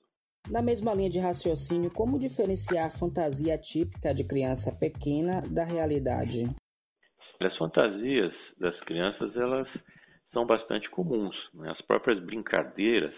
Na 0.50 0.62
mesma 0.62 0.94
linha 0.94 1.10
de 1.10 1.20
raciocínio, 1.20 1.92
como 1.92 2.20
diferenciar 2.20 2.86
a 2.86 2.90
fantasia 2.90 3.58
típica 3.58 4.14
de 4.14 4.24
criança 4.24 4.72
pequena 4.80 5.42
da 5.42 5.64
realidade? 5.64 6.46
As 7.42 7.58
fantasias 7.58 8.32
das 8.60 8.80
crianças 8.82 9.36
elas 9.36 9.68
são 10.32 10.46
bastante 10.46 10.90
comuns. 10.92 11.36
Né? 11.54 11.72
As 11.72 11.82
próprias 11.82 12.24
brincadeiras 12.24 13.14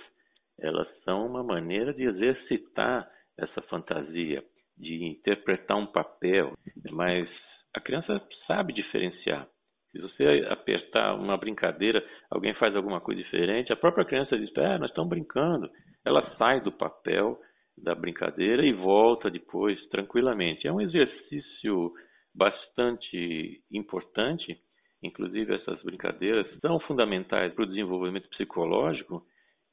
elas 0.59 0.87
são 1.03 1.27
uma 1.27 1.43
maneira 1.43 1.93
de 1.93 2.03
exercitar 2.03 3.09
essa 3.37 3.61
fantasia 3.63 4.43
de 4.77 5.03
interpretar 5.05 5.77
um 5.77 5.87
papel, 5.87 6.53
mas 6.91 7.27
a 7.75 7.81
criança 7.81 8.21
sabe 8.45 8.73
diferenciar. 8.73 9.47
Se 9.97 10.01
você 10.01 10.45
apertar 10.49 11.15
uma 11.15 11.35
brincadeira, 11.37 12.05
alguém 12.29 12.53
faz 12.53 12.75
alguma 12.75 13.01
coisa 13.01 13.21
diferente, 13.21 13.73
a 13.73 13.75
própria 13.75 14.05
criança 14.05 14.37
diz: 14.37 14.55
"É, 14.55 14.77
nós 14.77 14.89
estamos 14.89 15.09
brincando". 15.09 15.69
Ela 16.05 16.35
sai 16.37 16.61
do 16.61 16.71
papel 16.71 17.39
da 17.75 17.95
brincadeira 17.95 18.63
e 18.63 18.73
volta 18.73 19.29
depois 19.29 19.83
tranquilamente. 19.87 20.67
É 20.67 20.71
um 20.71 20.81
exercício 20.81 21.91
bastante 22.33 23.63
importante. 23.71 24.57
Inclusive 25.01 25.55
essas 25.55 25.81
brincadeiras 25.83 26.47
são 26.61 26.79
fundamentais 26.81 27.53
para 27.53 27.63
o 27.63 27.67
desenvolvimento 27.67 28.29
psicológico 28.29 29.23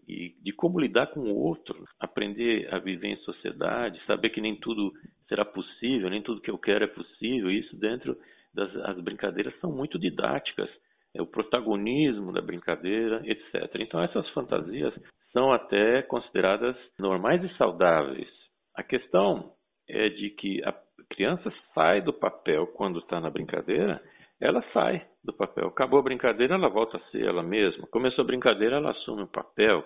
e 0.08 0.34
de 0.42 0.52
como 0.52 0.80
lidar 0.80 1.08
com 1.08 1.20
o 1.20 1.36
outro, 1.36 1.84
aprender 1.98 2.72
a 2.72 2.78
viver 2.78 3.08
em 3.08 3.16
sociedade, 3.18 4.00
saber 4.06 4.30
que 4.30 4.40
nem 4.40 4.56
tudo 4.56 4.92
será 5.28 5.44
possível, 5.44 6.10
nem 6.10 6.22
tudo 6.22 6.42
que 6.42 6.50
eu 6.50 6.58
quero 6.58 6.84
é 6.84 6.88
possível. 6.88 7.50
Isso 7.50 7.74
dentro 7.76 8.16
das 8.54 8.74
as 8.76 9.00
brincadeiras 9.00 9.58
são 9.60 9.72
muito 9.72 9.98
didáticas, 9.98 10.70
é 11.14 11.22
o 11.22 11.26
protagonismo 11.26 12.32
da 12.32 12.40
brincadeira, 12.40 13.22
etc. 13.24 13.76
Então 13.80 14.02
essas 14.02 14.28
fantasias 14.30 14.94
são 15.32 15.52
até 15.52 16.02
consideradas 16.02 16.76
normais 16.98 17.42
e 17.42 17.56
saudáveis. 17.56 18.28
A 18.74 18.82
questão 18.82 19.52
é 19.88 20.08
de 20.08 20.30
que 20.30 20.62
a 20.64 20.74
criança 21.10 21.52
sai 21.74 22.00
do 22.00 22.12
papel 22.12 22.66
quando 22.68 22.98
está 22.98 23.20
na 23.20 23.30
brincadeira, 23.30 24.00
ela 24.40 24.62
sai 24.72 25.06
do 25.22 25.32
papel. 25.32 25.68
Acabou 25.68 26.00
a 26.00 26.02
brincadeira, 26.02 26.54
ela 26.54 26.68
volta 26.68 26.96
a 26.96 27.10
ser 27.10 27.24
ela 27.24 27.42
mesma. 27.42 27.86
Começou 27.88 28.22
a 28.22 28.26
brincadeira, 28.26 28.76
ela 28.76 28.90
assume 28.90 29.22
o 29.22 29.28
papel 29.28 29.84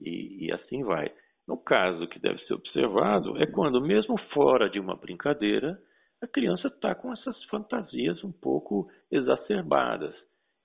e, 0.00 0.46
e 0.46 0.52
assim 0.52 0.82
vai. 0.82 1.10
No 1.46 1.56
caso 1.56 2.06
que 2.08 2.18
deve 2.18 2.38
ser 2.46 2.54
observado 2.54 3.40
é 3.42 3.46
quando, 3.46 3.80
mesmo 3.80 4.18
fora 4.32 4.68
de 4.68 4.78
uma 4.78 4.96
brincadeira, 4.96 5.78
a 6.22 6.26
criança 6.26 6.68
está 6.68 6.94
com 6.94 7.12
essas 7.12 7.42
fantasias 7.44 8.22
um 8.22 8.32
pouco 8.32 8.88
exacerbadas. 9.10 10.14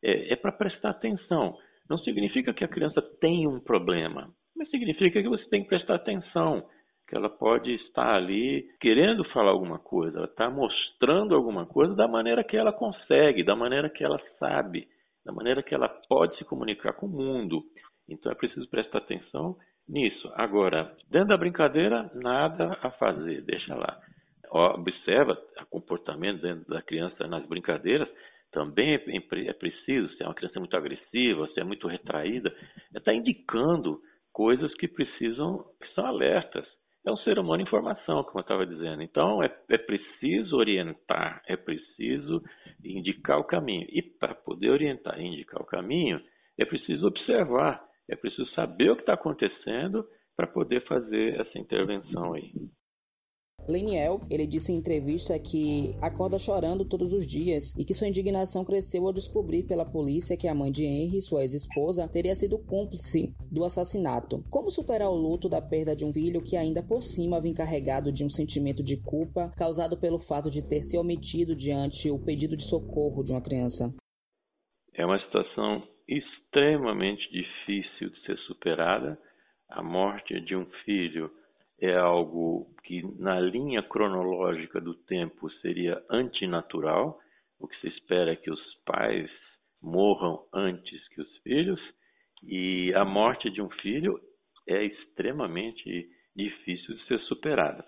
É, 0.04 0.34
é 0.34 0.36
para 0.36 0.52
prestar 0.52 0.90
atenção. 0.90 1.58
Não 1.90 1.98
significa 2.00 2.54
que 2.54 2.64
a 2.64 2.68
criança 2.68 3.02
tem 3.20 3.48
um 3.48 3.60
problema, 3.60 4.30
mas 4.56 4.70
significa 4.70 5.22
que 5.22 5.30
você 5.30 5.48
tem 5.50 5.64
que 5.64 5.70
prestar 5.70 5.96
atenção 5.96 6.66
que 7.08 7.16
ela 7.16 7.30
pode 7.30 7.72
estar 7.76 8.16
ali 8.16 8.66
querendo 8.80 9.24
falar 9.26 9.52
alguma 9.52 9.78
coisa, 9.78 10.18
ela 10.18 10.26
está 10.26 10.50
mostrando 10.50 11.36
alguma 11.36 11.66
coisa 11.66 11.94
da 11.96 12.08
maneira 12.08 12.44
que 12.44 12.58
ela 12.58 12.74
consegue, 12.74 13.44
da 13.44 13.56
maneira 13.56 13.90
que 13.90 14.04
ela 14.04 14.20
sabe, 14.40 14.88
da 15.24 15.32
maneira 15.32 15.62
que 15.62 15.74
ela 15.74 15.88
pode 16.10 16.36
se 16.38 16.46
comunicar 16.46 16.94
com 16.94 17.06
o 17.06 17.10
mundo. 17.10 17.64
Então 18.10 18.32
é 18.32 18.36
preciso 18.36 18.68
prestar 18.70 19.00
atenção 19.00 19.56
nisso. 19.88 20.32
Agora, 20.36 20.96
dentro 21.10 21.30
da 21.30 21.38
brincadeira, 21.38 22.10
nada 22.16 22.78
a 22.82 22.90
fazer, 22.92 23.42
deixa 23.44 23.76
lá. 23.76 24.00
Observa 24.52 25.38
o 25.62 25.66
comportamento 25.66 26.42
da 26.68 26.82
criança 26.82 27.28
nas 27.28 27.46
brincadeiras, 27.46 28.10
também 28.52 28.96
é, 28.96 29.04
é 29.48 29.54
preciso, 29.54 30.10
se 30.16 30.24
é 30.24 30.26
uma 30.26 30.36
criança 30.36 30.60
muito 30.60 30.76
agressiva, 30.78 31.48
se 31.48 31.60
é 31.60 31.64
muito 31.64 31.88
retraída, 31.88 32.56
está 32.96 33.14
indicando 33.14 34.00
coisas 34.32 34.74
que 34.76 34.88
precisam, 34.88 35.66
que 35.82 35.94
são 35.94 36.06
alertas 36.06 36.66
é 37.06 37.12
um 37.12 37.18
ser 37.18 37.38
humano 37.38 37.62
em 37.62 37.68
formação, 37.68 38.24
como 38.24 38.40
eu 38.40 38.42
estava 38.42 38.66
dizendo. 38.66 39.04
Então, 39.04 39.44
é, 39.44 39.56
é 39.70 39.78
preciso 39.78 40.58
orientar, 40.58 41.44
é 41.48 41.56
preciso 41.56 42.42
indicar 42.84 43.40
o 43.40 43.44
caminho. 43.44 43.86
E 43.92 44.02
para 44.02 44.34
poder 44.34 44.72
orientar 44.72 45.20
e 45.20 45.28
indicar 45.28 45.62
o 45.62 45.66
caminho, 45.66 46.20
é 46.58 46.66
preciso 46.66 47.06
observar, 47.06 47.84
é 48.10 48.16
preciso 48.16 48.50
saber 48.54 48.90
o 48.90 48.96
que 48.96 49.04
está 49.04 49.14
acontecendo 49.14 50.04
para 50.36 50.48
poder 50.48 50.84
fazer 50.88 51.40
essa 51.40 51.60
intervenção 51.60 52.34
aí. 52.34 52.52
Leniel, 53.68 54.22
ele 54.30 54.46
disse 54.46 54.72
em 54.72 54.76
entrevista 54.76 55.38
que 55.40 55.92
acorda 56.02 56.38
chorando 56.38 56.86
todos 56.86 57.14
os 57.14 57.26
dias 57.26 57.76
e 57.78 57.84
que 57.84 57.94
sua 57.94 58.08
indignação 58.08 58.64
cresceu 58.64 59.06
ao 59.08 59.14
descobrir 59.14 59.64
pela 59.64 59.86
polícia 59.86 60.38
que 60.38 60.48
a 60.48 60.54
mãe 60.54 60.72
de 60.72 60.84
Henry, 60.84 61.22
sua 61.22 61.42
ex-esposa, 61.42 62.08
teria 62.08 62.36
sido 62.36 62.60
cúmplice 62.60 63.34
do 63.52 63.64
assassinato. 63.64 64.44
Como 64.50 64.70
superar 64.70 65.10
o 65.10 65.16
luto 65.16 65.50
da 65.50 65.62
perda 65.62 65.96
de 65.96 66.06
um 66.06 66.14
filho 66.14 66.44
que 66.44 66.56
ainda 66.56 66.84
por 66.84 67.02
cima 67.02 67.42
vem 67.42 67.54
carregado 67.54 68.12
de 68.12 68.24
um 68.24 68.30
sentimento 68.30 68.84
de 68.84 68.98
culpa 68.98 69.52
causado 69.58 69.98
pelo 69.98 70.20
fato 70.20 70.52
de 70.52 70.68
ter 70.68 70.84
se 70.84 70.98
omitido 70.98 71.56
diante 71.56 72.12
o 72.12 72.20
pedido 72.20 72.56
de 72.56 72.64
socorro 72.64 73.24
de 73.24 73.32
uma 73.32 73.42
criança? 73.42 73.94
É 74.94 75.06
uma 75.06 75.20
situação 75.20 75.84
extremamente 76.08 77.22
difícil 77.32 78.10
de 78.10 78.26
ser 78.26 78.38
superada. 78.40 79.20
A 79.68 79.82
morte 79.82 80.40
de 80.42 80.56
um 80.56 80.66
filho 80.86 81.32
é 81.80 81.96
algo 81.96 82.68
que, 82.84 83.02
na 83.20 83.40
linha 83.40 83.84
cronológica 83.84 84.80
do 84.80 84.94
tempo, 84.94 85.50
seria 85.62 86.02
antinatural. 86.10 87.20
O 87.60 87.68
que 87.68 87.80
se 87.80 87.88
espera 87.88 88.32
é 88.32 88.36
que 88.36 88.52
os 88.52 88.76
pais 88.86 89.30
morram 89.82 90.46
antes 90.54 91.08
que 91.10 91.22
os 91.22 91.38
filhos, 91.40 91.80
e 92.44 92.94
a 92.94 93.06
morte 93.06 93.50
de 93.50 93.62
um 93.62 93.70
filho 93.70 94.20
é 94.68 94.84
extremamente 94.84 96.10
difícil 96.36 96.96
de 96.96 97.06
ser 97.06 97.20
superada. 97.22 97.86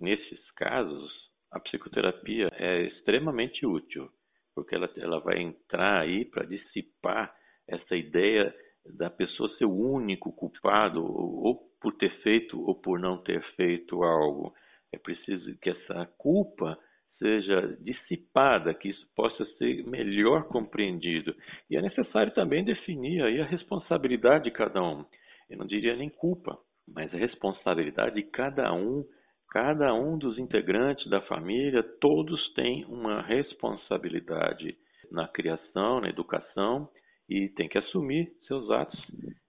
Nesses 0.00 0.50
casos, 0.52 1.12
a 1.50 1.60
psicoterapia 1.60 2.46
é 2.52 2.82
extremamente 2.82 3.64
útil, 3.66 4.10
porque 4.54 4.74
ela, 4.74 4.90
ela 4.96 5.20
vai 5.20 5.38
entrar 5.38 6.00
aí 6.00 6.24
para 6.24 6.46
dissipar 6.46 7.34
essa 7.68 7.96
ideia 7.96 8.54
da 8.94 9.10
pessoa 9.10 9.48
ser 9.56 9.64
o 9.64 9.74
único 9.74 10.32
culpado 10.32 11.04
ou 11.04 11.60
por 11.80 11.94
ter 11.96 12.10
feito 12.22 12.60
ou 12.60 12.74
por 12.74 12.98
não 12.98 13.18
ter 13.18 13.42
feito 13.54 14.02
algo. 14.02 14.52
É 14.92 14.98
preciso 14.98 15.56
que 15.58 15.70
essa 15.70 16.06
culpa 16.18 16.78
seja 17.18 17.76
dissipada, 17.80 18.74
que 18.74 18.90
isso 18.90 19.06
possa 19.14 19.44
ser 19.56 19.84
melhor 19.86 20.44
compreendido. 20.48 21.34
E 21.70 21.76
é 21.76 21.82
necessário 21.82 22.32
também 22.34 22.64
definir 22.64 23.22
aí 23.22 23.40
a 23.40 23.46
responsabilidade 23.46 24.44
de 24.44 24.50
cada 24.50 24.82
um. 24.82 25.04
Eu 25.48 25.58
não 25.58 25.66
diria 25.66 25.96
nem 25.96 26.10
culpa, 26.10 26.58
mas 26.86 27.12
a 27.14 27.18
responsabilidade 27.18 28.16
de 28.16 28.22
cada 28.24 28.72
um, 28.72 29.04
cada 29.50 29.94
um 29.94 30.18
dos 30.18 30.38
integrantes 30.38 31.08
da 31.08 31.20
família, 31.22 31.82
todos 32.00 32.52
têm 32.54 32.84
uma 32.86 33.22
responsabilidade 33.22 34.76
na 35.10 35.26
criação, 35.28 36.00
na 36.00 36.08
educação 36.08 36.88
e 37.28 37.48
tem 37.50 37.68
que 37.68 37.78
assumir 37.78 38.32
seus 38.46 38.70
atos. 38.70 39.00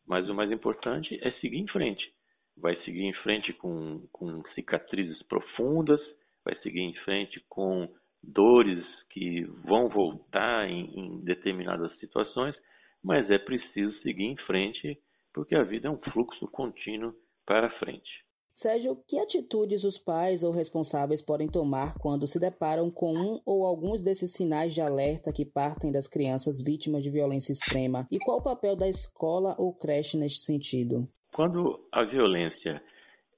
Mas 0.08 0.28
o 0.30 0.34
mais 0.34 0.52
importante 0.52 1.20
é 1.22 1.32
seguir 1.40 1.58
em 1.58 1.68
frente 1.68 2.06
vai 2.60 2.76
seguir 2.84 3.04
em 3.04 3.14
frente 3.14 3.54
com, 3.54 4.08
com 4.12 4.44
cicatrizes 4.54 5.22
profundas, 5.24 6.02
vai 6.44 6.56
seguir 6.62 6.82
em 6.82 6.96
frente 7.04 7.40
com 7.48 7.88
dores 8.22 8.84
que 9.12 9.44
vão 9.64 9.88
voltar 9.90 10.70
em, 10.70 11.00
em 11.00 11.24
determinadas 11.24 11.96
situações, 12.00 12.56
mas 13.04 13.30
é 13.30 13.38
preciso 13.38 13.98
seguir 14.02 14.26
em 14.26 14.38
frente 14.38 14.98
porque 15.34 15.56
a 15.56 15.64
vida 15.64 15.88
é 15.88 15.92
um 15.92 16.02
fluxo 16.12 16.48
contínuo 16.48 17.14
para 17.46 17.70
frente. 17.80 18.27
Sérgio, 18.60 18.98
que 19.08 19.20
atitudes 19.20 19.84
os 19.84 20.00
pais 20.00 20.42
ou 20.42 20.52
responsáveis 20.52 21.22
podem 21.22 21.48
tomar 21.48 21.94
quando 22.00 22.26
se 22.26 22.40
deparam 22.40 22.90
com 22.90 23.14
um 23.14 23.40
ou 23.46 23.64
alguns 23.64 24.02
desses 24.02 24.34
sinais 24.34 24.74
de 24.74 24.82
alerta 24.82 25.32
que 25.32 25.46
partem 25.46 25.92
das 25.92 26.08
crianças 26.08 26.60
vítimas 26.60 27.04
de 27.04 27.12
violência 27.12 27.52
extrema? 27.52 28.08
E 28.12 28.18
qual 28.18 28.40
o 28.40 28.44
papel 28.44 28.76
da 28.76 28.88
escola 28.88 29.54
ou 29.60 29.78
creche 29.78 30.18
neste 30.18 30.40
sentido? 30.40 31.08
Quando 31.36 31.88
a 31.92 32.04
violência 32.04 32.82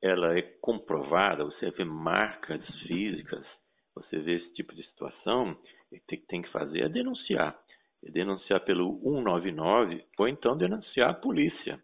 ela 0.01 0.37
é 0.37 0.41
comprovada, 0.61 1.43
você 1.43 1.69
vê 1.71 1.83
marcas 1.83 2.65
físicas, 2.87 3.45
você 3.93 4.19
vê 4.19 4.37
esse 4.37 4.53
tipo 4.53 4.73
de 4.73 4.85
situação, 4.85 5.51
o 5.91 5.99
que 6.07 6.15
tem 6.29 6.41
que 6.41 6.51
fazer 6.53 6.83
é 6.83 6.87
denunciar. 6.87 7.59
É 8.01 8.09
denunciar 8.09 8.63
pelo 8.63 8.97
199 9.03 10.01
ou 10.17 10.29
então 10.29 10.55
denunciar 10.55 11.09
a 11.09 11.13
polícia. 11.13 11.77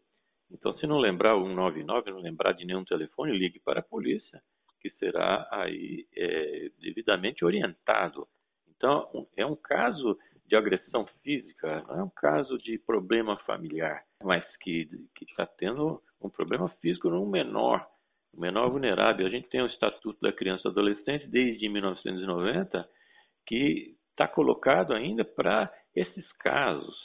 Então, 0.51 0.77
se 0.77 0.85
não 0.85 0.97
lembrar 0.97 1.35
o 1.35 1.45
199, 1.45 2.11
não 2.11 2.19
lembrar 2.19 2.53
de 2.53 2.65
nenhum 2.65 2.85
telefone, 2.85 3.37
ligue 3.37 3.59
para 3.59 3.79
a 3.79 3.83
polícia, 3.83 4.41
que 4.79 4.89
será 4.91 5.47
aí 5.51 6.05
é, 6.15 6.69
devidamente 6.79 7.43
orientado. 7.43 8.27
Então, 8.69 9.27
é 9.35 9.45
um 9.45 9.55
caso 9.55 10.17
de 10.45 10.55
agressão 10.55 11.07
física, 11.23 11.83
não 11.87 11.99
é 11.99 12.03
um 12.03 12.09
caso 12.09 12.57
de 12.59 12.77
problema 12.77 13.35
familiar, 13.37 14.03
mas 14.23 14.43
que 14.57 14.87
está 15.21 15.45
tendo 15.45 16.01
um 16.21 16.29
problema 16.29 16.69
físico 16.81 17.09
num 17.09 17.25
menor, 17.25 17.87
um 18.33 18.41
menor 18.41 18.69
vulnerável. 18.69 19.25
A 19.25 19.29
gente 19.29 19.49
tem 19.49 19.61
o 19.61 19.67
Estatuto 19.67 20.19
da 20.21 20.31
Criança 20.31 20.67
e 20.67 20.71
Adolescente 20.71 21.27
desde 21.27 21.67
1990 21.67 22.87
que 23.47 23.95
está 24.11 24.27
colocado 24.27 24.93
ainda 24.93 25.25
para 25.25 25.71
esses 25.95 26.31
casos, 26.33 26.95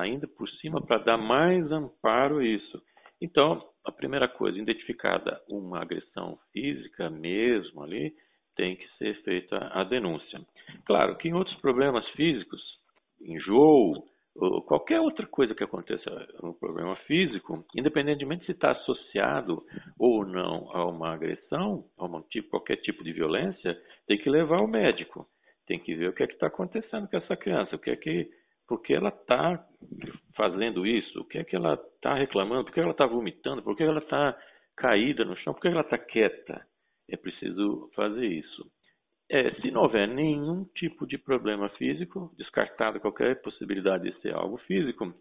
ainda 0.00 0.26
por 0.26 0.48
cima 0.50 0.80
para 0.80 0.98
dar 0.98 1.18
mais 1.18 1.70
amparo 1.70 2.38
a 2.38 2.44
isso. 2.44 2.82
Então, 3.20 3.62
a 3.84 3.92
primeira 3.92 4.28
coisa, 4.28 4.58
identificada 4.58 5.40
uma 5.48 5.80
agressão 5.80 6.38
física 6.52 7.10
mesmo 7.10 7.82
ali, 7.82 8.12
tem 8.56 8.76
que 8.76 8.88
ser 8.96 9.14
feita 9.22 9.56
a 9.72 9.84
denúncia. 9.84 10.40
Claro 10.84 11.16
que 11.16 11.28
em 11.28 11.34
outros 11.34 11.56
problemas 11.60 12.06
físicos, 12.10 12.60
enjoo, 13.20 14.04
qualquer 14.66 15.00
outra 15.00 15.26
coisa 15.26 15.54
que 15.54 15.64
aconteça 15.64 16.10
no 16.42 16.54
problema 16.54 16.94
físico, 17.06 17.64
independentemente 17.74 18.44
se 18.46 18.52
está 18.52 18.72
associado 18.72 19.64
ou 19.98 20.24
não 20.24 20.70
a 20.72 20.84
uma 20.86 21.12
agressão, 21.12 21.84
a 21.96 22.04
uma 22.04 22.22
tipo, 22.22 22.50
qualquer 22.50 22.76
tipo 22.76 23.02
de 23.02 23.12
violência, 23.12 23.80
tem 24.06 24.18
que 24.18 24.30
levar 24.30 24.58
ao 24.58 24.68
médico. 24.68 25.26
Tem 25.66 25.78
que 25.78 25.94
ver 25.94 26.08
o 26.08 26.12
que 26.12 26.22
é 26.22 26.26
que 26.26 26.34
está 26.34 26.46
acontecendo 26.46 27.08
com 27.08 27.16
essa 27.16 27.36
criança, 27.36 27.76
o 27.76 27.78
que 27.78 27.90
é 27.90 27.96
que 27.96 28.30
por 28.68 28.82
que 28.82 28.92
ela 28.92 29.08
está 29.08 29.66
fazendo 30.36 30.86
isso, 30.86 31.20
o 31.20 31.24
que 31.24 31.38
é 31.38 31.44
que 31.44 31.56
ela 31.56 31.74
está 31.74 32.14
reclamando, 32.14 32.64
por 32.64 32.74
que 32.74 32.80
ela 32.80 32.90
está 32.90 33.06
vomitando, 33.06 33.62
por 33.62 33.74
que 33.74 33.82
ela 33.82 33.98
está 33.98 34.38
caída 34.76 35.24
no 35.24 35.36
chão, 35.38 35.54
por 35.54 35.62
que 35.62 35.68
ela 35.68 35.80
está 35.80 35.98
quieta. 35.98 36.64
É 37.10 37.16
preciso 37.16 37.90
fazer 37.96 38.26
isso. 38.26 38.70
É, 39.30 39.52
se 39.60 39.70
não 39.70 39.82
houver 39.82 40.06
nenhum 40.06 40.64
tipo 40.76 41.06
de 41.06 41.18
problema 41.18 41.68
físico, 41.70 42.32
descartado 42.36 43.00
qualquer 43.00 43.40
possibilidade 43.42 44.10
de 44.10 44.20
ser 44.20 44.34
algo 44.34 44.58
físico, 44.58 45.12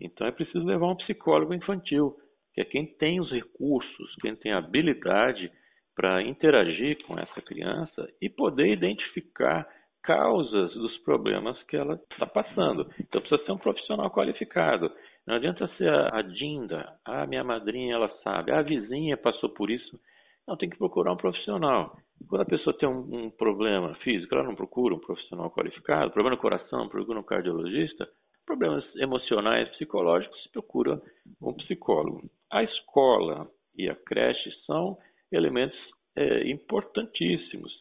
então 0.00 0.26
é 0.26 0.32
preciso 0.32 0.64
levar 0.64 0.86
um 0.86 0.96
psicólogo 0.96 1.52
infantil, 1.52 2.16
que 2.54 2.60
é 2.60 2.64
quem 2.64 2.86
tem 2.86 3.20
os 3.20 3.30
recursos, 3.30 4.14
quem 4.20 4.34
tem 4.36 4.52
a 4.52 4.58
habilidade 4.58 5.50
para 5.94 6.22
interagir 6.22 7.04
com 7.06 7.18
essa 7.18 7.40
criança 7.42 8.08
e 8.20 8.28
poder 8.28 8.72
identificar 8.72 9.66
causas 10.02 10.72
dos 10.74 10.96
problemas 10.98 11.60
que 11.64 11.76
ela 11.76 12.00
está 12.12 12.26
passando. 12.26 12.88
Então 13.00 13.20
precisa 13.20 13.44
ser 13.44 13.52
um 13.52 13.58
profissional 13.58 14.10
qualificado. 14.10 14.90
Não 15.26 15.36
adianta 15.36 15.68
ser 15.76 15.88
a, 16.12 16.22
Dinda, 16.22 16.92
a 17.04 17.26
minha 17.26 17.44
madrinha 17.44 17.94
ela 17.94 18.10
sabe, 18.22 18.50
a 18.50 18.62
vizinha 18.62 19.16
passou 19.16 19.50
por 19.50 19.70
isso. 19.70 19.98
Não, 20.46 20.56
tem 20.56 20.68
que 20.68 20.76
procurar 20.76 21.12
um 21.12 21.16
profissional. 21.16 21.96
Quando 22.28 22.42
a 22.42 22.46
pessoa 22.46 22.76
tem 22.76 22.88
um, 22.88 23.26
um 23.26 23.30
problema 23.30 23.94
físico, 23.96 24.34
ela 24.34 24.44
não 24.44 24.56
procura 24.56 24.94
um 24.94 24.98
profissional 24.98 25.50
qualificado, 25.50 26.10
problema 26.10 26.34
no 26.36 26.42
coração, 26.42 26.88
procura 26.88 27.20
um 27.20 27.24
cardiologista, 27.24 28.08
problemas 28.44 28.84
emocionais, 28.96 29.68
psicológicos, 29.70 30.42
se 30.42 30.50
procura 30.50 31.00
um 31.40 31.54
psicólogo. 31.54 32.28
A 32.50 32.64
escola 32.64 33.48
e 33.76 33.88
a 33.88 33.94
creche 33.94 34.50
são 34.66 34.98
elementos 35.30 35.78
é, 36.16 36.48
importantíssimos, 36.48 37.72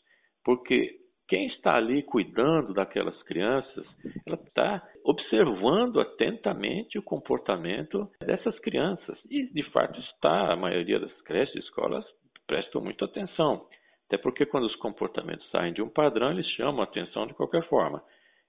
porque 0.43 1.00
quem 1.31 1.47
está 1.47 1.77
ali 1.77 2.03
cuidando 2.03 2.73
daquelas 2.73 3.17
crianças, 3.23 3.88
ela 4.27 4.35
está 4.35 4.85
observando 5.05 6.01
atentamente 6.01 7.00
o 7.00 7.01
comportamento 7.01 8.05
dessas 8.19 8.59
crianças. 8.59 9.17
E, 9.29 9.47
de 9.53 9.63
fato, 9.71 9.97
está, 10.01 10.51
a 10.51 10.57
maioria 10.57 11.00
das 11.00 11.21
creches 11.21 11.55
e 11.55 11.59
escolas 11.59 12.03
prestam 12.45 12.81
muita 12.81 13.05
atenção. 13.05 13.65
Até 14.07 14.17
porque 14.17 14.45
quando 14.45 14.65
os 14.65 14.75
comportamentos 14.75 15.50
saem 15.51 15.71
de 15.71 15.81
um 15.81 15.88
padrão, 15.88 16.31
eles 16.31 16.45
chamam 16.47 16.81
a 16.81 16.83
atenção 16.83 17.25
de 17.25 17.33
qualquer 17.33 17.65
forma. 17.69 18.03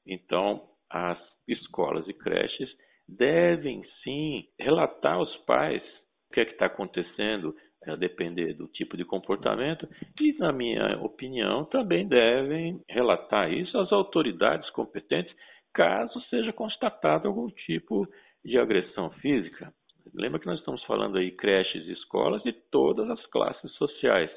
Então, 0.04 0.64
as 0.90 1.20
escolas 1.46 2.08
e 2.08 2.12
creches 2.12 2.68
devem 3.08 3.84
sim 4.02 4.48
relatar 4.58 5.18
aos 5.18 5.36
pais 5.44 5.84
o 6.28 6.34
que 6.34 6.40
é 6.40 6.44
que 6.44 6.52
está 6.54 6.66
acontecendo, 6.66 7.54
a 7.86 7.96
depender 7.96 8.54
do 8.54 8.68
tipo 8.68 8.96
de 8.96 9.04
comportamento, 9.04 9.88
e, 10.20 10.32
na 10.38 10.52
minha 10.52 10.98
opinião, 11.00 11.64
também 11.64 12.06
devem 12.06 12.80
relatar 12.88 13.52
isso 13.52 13.76
às 13.78 13.92
autoridades 13.92 14.68
competentes, 14.70 15.34
caso 15.72 16.20
seja 16.28 16.52
constatado 16.52 17.28
algum 17.28 17.48
tipo 17.48 18.06
de 18.44 18.58
agressão 18.58 19.10
física. 19.10 19.72
Lembra 20.14 20.40
que 20.40 20.46
nós 20.46 20.58
estamos 20.58 20.82
falando 20.84 21.18
aí 21.18 21.30
creches 21.30 21.86
e 21.86 21.92
escolas 21.92 22.42
de 22.42 22.52
todas 22.52 23.08
as 23.08 23.24
classes 23.26 23.72
sociais. 23.76 24.30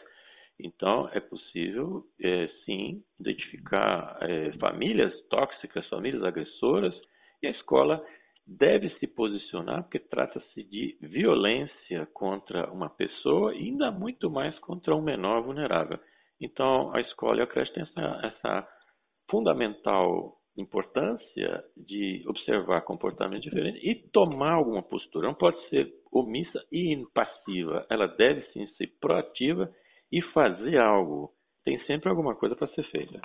Então, 0.60 1.10
é 1.12 1.20
possível, 1.20 2.04
é, 2.22 2.48
sim, 2.66 3.04
identificar 3.20 4.18
é, 4.22 4.52
famílias 4.54 5.14
tóxicas, 5.30 5.86
famílias 5.90 6.24
agressoras, 6.24 6.96
e 7.44 7.48
a 7.48 7.52
escola 7.52 8.04
deve 8.48 8.90
se 9.00 9.08
posicionar 9.08 9.84
porque 9.84 10.00
trata-se 10.00 10.64
de 10.64 10.98
violência 11.02 12.06
contra 12.14 12.72
uma 12.72 12.90
pessoa 12.90 13.54
e 13.56 13.60
ainda 13.60 13.92
muito 13.92 14.30
mais 14.30 14.58
contra 14.60 14.96
um 14.96 15.02
menor 15.02 15.42
vulnerável. 15.42 16.00
Então, 16.40 16.94
a 16.94 17.02
escola 17.02 17.40
e 17.40 17.42
a 17.42 17.48
creche 17.48 17.74
têm 17.74 17.84
essa, 17.84 18.20
essa 18.24 18.68
fundamental 19.30 20.38
importância 20.58 21.64
de 21.76 22.24
observar 22.28 22.82
comportamento 22.82 23.42
diferente 23.42 23.80
e 23.84 23.96
tomar 24.10 24.54
alguma 24.54 24.82
postura. 24.82 25.28
Não 25.28 25.34
pode 25.34 25.60
ser 25.70 25.92
omissa 26.12 26.64
e 26.72 26.94
impassiva. 26.94 27.86
Ela 27.90 28.08
deve 28.08 28.42
sim 28.52 28.68
ser 28.78 28.88
proativa 29.00 29.70
e 30.12 30.22
fazer 30.34 30.78
algo. 30.78 31.32
Tem 31.64 31.80
sempre 31.86 32.10
alguma 32.10 32.36
coisa 32.36 32.56
para 32.56 32.68
ser 32.70 32.84
feita. 32.90 33.20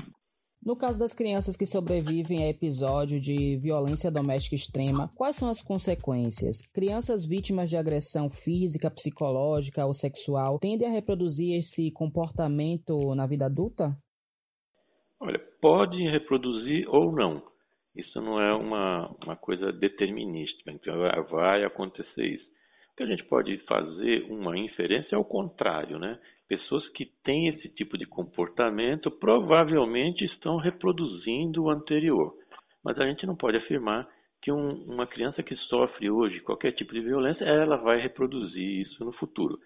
No 0.62 0.76
caso 0.76 0.98
das 0.98 1.14
crianças 1.14 1.56
que 1.56 1.64
sobrevivem 1.64 2.44
a 2.44 2.50
episódio 2.50 3.18
de 3.18 3.56
violência 3.56 4.10
doméstica 4.10 4.54
extrema, 4.54 5.10
quais 5.16 5.36
são 5.36 5.48
as 5.48 5.62
consequências? 5.62 6.60
Crianças 6.74 7.26
vítimas 7.26 7.70
de 7.70 7.78
agressão 7.78 8.28
física, 8.28 8.90
psicológica 8.90 9.86
ou 9.86 9.94
sexual 9.94 10.58
tendem 10.58 10.86
a 10.86 10.92
reproduzir 10.92 11.58
esse 11.58 11.90
comportamento 11.90 13.14
na 13.14 13.26
vida 13.26 13.46
adulta? 13.46 13.96
Olha, 15.18 15.38
pode 15.62 15.96
reproduzir 16.10 16.86
ou 16.90 17.10
não. 17.10 17.42
Isso 17.96 18.20
não 18.20 18.38
é 18.38 18.52
uma, 18.54 19.16
uma 19.24 19.36
coisa 19.36 19.72
determinística. 19.72 20.70
Então, 20.70 20.94
vai 21.30 21.64
acontecer 21.64 22.34
isso. 22.34 22.44
O 22.92 22.96
que 22.96 23.02
a 23.02 23.06
gente 23.06 23.24
pode 23.24 23.56
fazer 23.66 24.30
uma 24.30 24.58
inferência 24.58 25.16
é 25.16 25.18
o 25.18 25.24
contrário, 25.24 25.98
né? 25.98 26.18
Pessoas 26.50 26.88
que 26.88 27.06
têm 27.22 27.46
esse 27.46 27.68
tipo 27.68 27.96
de 27.96 28.04
comportamento 28.04 29.08
provavelmente 29.08 30.24
estão 30.24 30.56
reproduzindo 30.56 31.62
o 31.62 31.70
anterior. 31.70 32.34
Mas 32.84 32.98
a 32.98 33.06
gente 33.06 33.24
não 33.24 33.36
pode 33.36 33.56
afirmar 33.56 34.08
que 34.42 34.50
um, 34.50 34.82
uma 34.82 35.06
criança 35.06 35.44
que 35.44 35.54
sofre 35.54 36.10
hoje 36.10 36.40
qualquer 36.40 36.72
tipo 36.72 36.92
de 36.92 37.02
violência, 37.02 37.44
ela 37.44 37.76
vai 37.76 38.00
reproduzir 38.00 38.80
isso 38.80 39.04
no 39.04 39.12
futuro. 39.12 39.60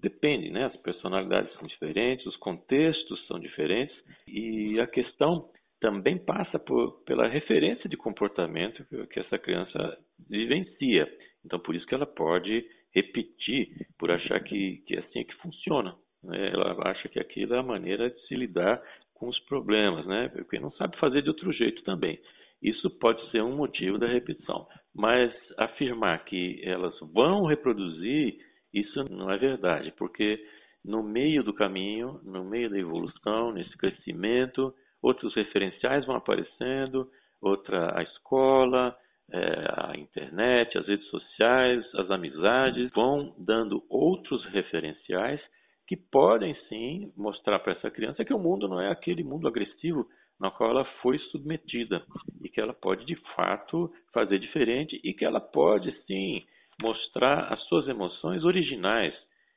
Depende, 0.00 0.48
né? 0.48 0.66
As 0.66 0.76
personalidades 0.76 1.52
são 1.54 1.66
diferentes, 1.66 2.24
os 2.24 2.36
contextos 2.36 3.26
são 3.26 3.40
diferentes 3.40 3.96
e 4.28 4.78
a 4.78 4.86
questão 4.86 5.50
também 5.80 6.18
passa 6.18 6.56
por, 6.56 7.02
pela 7.04 7.26
referência 7.26 7.90
de 7.90 7.96
comportamento 7.96 8.84
que 9.08 9.18
essa 9.18 9.38
criança 9.40 9.98
vivencia. 10.30 11.12
Então, 11.44 11.58
por 11.58 11.74
isso 11.74 11.86
que 11.86 11.96
ela 11.96 12.06
pode 12.06 12.64
repetir, 12.94 13.88
por 13.98 14.12
achar 14.12 14.40
que, 14.44 14.84
que 14.86 14.94
é 14.94 15.00
assim 15.00 15.24
que 15.24 15.34
funciona. 15.38 15.96
Né? 16.28 16.50
Ela 16.52 16.76
acha 16.90 17.08
que 17.08 17.18
aquilo 17.18 17.54
é 17.54 17.58
a 17.58 17.62
maneira 17.62 18.10
de 18.10 18.20
se 18.26 18.34
lidar 18.34 18.80
com 19.14 19.28
os 19.28 19.38
problemas, 19.40 20.06
né? 20.06 20.28
porque 20.28 20.60
não 20.60 20.70
sabe 20.72 20.96
fazer 20.98 21.22
de 21.22 21.28
outro 21.28 21.52
jeito 21.52 21.82
também. 21.82 22.20
Isso 22.62 22.90
pode 22.98 23.28
ser 23.30 23.42
um 23.42 23.56
motivo 23.56 23.98
da 23.98 24.06
repetição, 24.06 24.66
mas 24.94 25.32
afirmar 25.56 26.24
que 26.24 26.60
elas 26.64 26.94
vão 27.12 27.46
reproduzir, 27.46 28.36
isso 28.74 29.04
não 29.10 29.30
é 29.30 29.38
verdade, 29.38 29.92
porque 29.96 30.44
no 30.84 31.02
meio 31.02 31.42
do 31.44 31.54
caminho, 31.54 32.20
no 32.24 32.44
meio 32.44 32.68
da 32.68 32.78
evolução, 32.78 33.52
nesse 33.52 33.76
crescimento, 33.76 34.74
outros 35.00 35.34
referenciais 35.34 36.04
vão 36.04 36.16
aparecendo, 36.16 37.08
outra 37.40 37.96
a 37.96 38.02
escola, 38.02 38.96
é, 39.30 39.38
a 39.38 39.96
internet, 39.96 40.76
as 40.76 40.86
redes 40.86 41.06
sociais, 41.08 41.84
as 41.94 42.10
amizades 42.10 42.90
vão 42.92 43.34
dando 43.38 43.84
outros 43.88 44.44
referenciais 44.46 45.40
que 45.88 45.96
podem 45.96 46.54
sim 46.68 47.10
mostrar 47.16 47.58
para 47.60 47.72
essa 47.72 47.90
criança 47.90 48.22
que 48.22 48.34
o 48.34 48.38
mundo 48.38 48.68
não 48.68 48.78
é 48.78 48.90
aquele 48.90 49.24
mundo 49.24 49.48
agressivo 49.48 50.06
na 50.38 50.50
qual 50.50 50.70
ela 50.70 50.84
foi 51.00 51.18
submetida 51.18 52.04
e 52.42 52.48
que 52.50 52.60
ela 52.60 52.74
pode 52.74 53.06
de 53.06 53.16
fato 53.34 53.90
fazer 54.12 54.38
diferente 54.38 55.00
e 55.02 55.14
que 55.14 55.24
ela 55.24 55.40
pode 55.40 55.90
sim 56.06 56.44
mostrar 56.80 57.50
as 57.52 57.60
suas 57.64 57.88
emoções 57.88 58.44
originais 58.44 59.14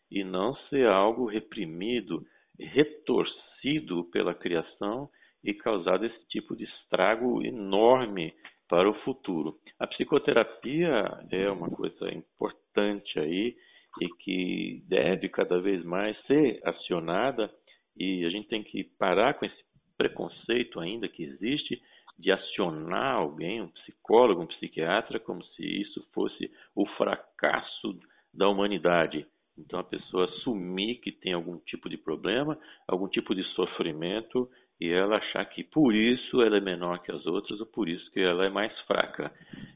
e 0.09 0.23
não 0.23 0.55
ser 0.69 0.87
algo 0.87 1.25
reprimido, 1.25 2.25
retorcido 2.57 4.05
pela 4.05 4.33
criação 4.33 5.09
e 5.43 5.53
causado 5.53 6.05
esse 6.05 6.27
tipo 6.29 6.55
de 6.55 6.63
estrago 6.63 7.43
enorme 7.43 8.33
para 8.69 8.89
o 8.89 8.93
futuro. 9.03 9.57
A 9.77 9.85
psicoterapia 9.85 11.25
é 11.29 11.51
uma 11.51 11.69
coisa 11.69 12.09
importante 12.09 13.19
aí 13.19 13.53
e 13.99 14.07
que 14.19 14.83
deve 14.87 15.27
cada 15.29 15.59
vez 15.59 15.83
mais 15.83 16.17
ser 16.25 16.61
acionada 16.63 17.51
e 17.97 18.25
a 18.25 18.29
gente 18.29 18.47
tem 18.47 18.63
que 18.63 18.83
parar 18.97 19.33
com 19.33 19.45
esse 19.45 19.63
preconceito 19.97 20.79
ainda 20.79 21.07
que 21.07 21.23
existe 21.23 21.81
de 22.17 22.31
acionar 22.31 23.15
alguém, 23.15 23.61
um 23.61 23.67
psicólogo, 23.69 24.41
um 24.41 24.47
psiquiatra, 24.47 25.19
como 25.19 25.43
se 25.43 25.63
isso 25.63 26.05
fosse 26.13 26.51
o 26.75 26.85
fracasso 26.97 27.99
da 28.33 28.47
humanidade. 28.47 29.25
Então 29.57 29.79
a 29.79 29.83
pessoa 29.83 30.25
assumir 30.25 30.95
que 30.95 31.11
tem 31.11 31.33
algum 31.33 31.57
tipo 31.59 31.89
de 31.89 31.97
problema, 31.97 32.57
algum 32.87 33.07
tipo 33.07 33.35
de 33.35 33.43
sofrimento 33.55 34.49
e 34.79 34.89
ela 34.89 35.17
achar 35.17 35.45
que 35.45 35.63
por 35.63 35.93
isso 35.93 36.41
ela 36.41 36.57
é 36.57 36.61
menor 36.61 37.03
que 37.03 37.11
as 37.11 37.25
outras 37.25 37.59
ou 37.59 37.67
por 37.67 37.87
isso 37.87 38.09
que 38.11 38.19
ela 38.19 38.45
é 38.45 38.49
mais 38.49 38.77
fraca. 38.81 39.31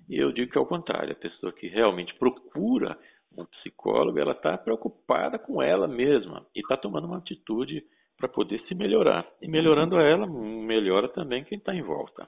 E 0.10 0.18
eu 0.18 0.32
digo 0.32 0.52
que 0.52 0.58
é 0.58 0.62
o 0.62 0.66
contrário, 0.66 1.12
a 1.12 1.16
pessoa 1.16 1.52
que 1.52 1.68
realmente 1.68 2.14
procura 2.16 2.98
um 3.42 3.46
psicólogo, 3.46 4.20
ela 4.20 4.32
está 4.32 4.58
preocupada 4.58 5.38
com 5.38 5.62
ela 5.62 5.88
mesma 5.88 6.46
e 6.56 6.60
está 6.60 6.78
tomando 6.78 7.06
uma 7.06 7.18
atitude 7.18 7.84
para 8.18 8.28
poder 8.28 8.62
se 8.68 8.76
melhorar. 8.76 9.28
E 9.42 9.48
melhorando 9.48 10.00
ela, 10.00 10.26
melhora 10.26 11.10
também 11.10 11.44
quem 11.44 11.58
está 11.58 11.74
em 11.74 11.82
volta. 11.82 12.28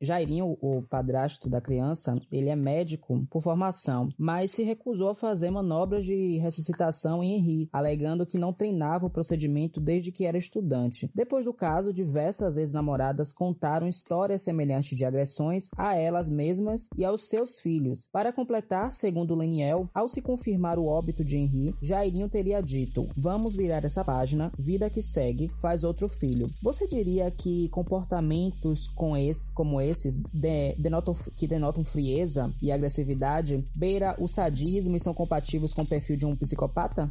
Jairinho, 0.00 0.56
o 0.60 0.82
padrasto 0.82 1.50
da 1.50 1.60
criança, 1.60 2.20
ele 2.30 2.48
é 2.48 2.56
médico 2.56 3.26
por 3.30 3.42
formação, 3.42 4.08
mas 4.16 4.52
se 4.52 4.62
recusou 4.62 5.10
a 5.10 5.14
fazer 5.14 5.50
manobras 5.50 6.04
de 6.04 6.38
ressuscitação 6.38 7.22
em 7.22 7.36
Henri, 7.36 7.68
alegando 7.72 8.26
que 8.26 8.38
não 8.38 8.52
treinava 8.52 9.06
o 9.06 9.10
procedimento 9.10 9.80
desde 9.80 10.12
que 10.12 10.24
era 10.24 10.38
estudante. 10.38 11.10
Depois 11.14 11.44
do 11.44 11.52
caso, 11.52 11.92
diversas 11.92 12.56
ex-namoradas 12.56 13.32
contaram 13.32 13.88
histórias 13.88 14.42
semelhantes 14.42 14.96
de 14.96 15.04
agressões 15.04 15.70
a 15.76 15.96
elas 15.96 16.28
mesmas 16.28 16.88
e 16.96 17.04
aos 17.04 17.28
seus 17.28 17.58
filhos. 17.58 18.08
Para 18.12 18.32
completar, 18.32 18.92
segundo 18.92 19.34
Leniel, 19.34 19.90
ao 19.92 20.06
se 20.06 20.22
confirmar 20.22 20.78
o 20.78 20.86
óbito 20.86 21.24
de 21.24 21.36
Henri, 21.36 21.74
Jairinho 21.82 22.28
teria 22.28 22.60
dito: 22.60 23.04
Vamos 23.16 23.56
virar 23.56 23.84
essa 23.84 24.04
página, 24.04 24.52
vida 24.56 24.88
que 24.88 25.02
segue, 25.02 25.48
faz 25.60 25.82
outro 25.82 26.08
filho. 26.08 26.46
Você 26.62 26.86
diria 26.86 27.30
que 27.30 27.68
comportamentos 27.70 28.86
com 28.88 29.16
esse, 29.16 29.52
como 29.52 29.80
esse 29.80 29.87
esses 29.88 30.22
de, 30.32 30.74
denotam, 30.76 31.14
que 31.36 31.48
denotam 31.48 31.84
frieza 31.84 32.48
e 32.62 32.70
agressividade 32.70 33.56
beira 33.78 34.14
o 34.20 34.28
sadismo 34.28 34.96
e 34.96 35.00
são 35.00 35.14
compatíveis 35.14 35.74
com 35.74 35.82
o 35.82 35.88
perfil 35.88 36.16
de 36.16 36.26
um 36.26 36.36
psicopata? 36.36 37.10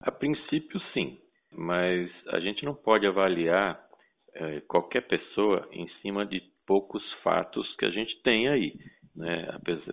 A 0.00 0.10
princípio, 0.10 0.80
sim, 0.92 1.18
mas 1.50 2.10
a 2.28 2.40
gente 2.40 2.64
não 2.64 2.74
pode 2.74 3.06
avaliar 3.06 3.80
é, 4.34 4.60
qualquer 4.62 5.06
pessoa 5.06 5.68
em 5.72 5.88
cima 6.00 6.24
de 6.26 6.42
poucos 6.66 7.02
fatos 7.22 7.66
que 7.76 7.84
a 7.84 7.90
gente 7.90 8.20
tem 8.22 8.48
aí. 8.48 8.74
Né? 9.14 9.46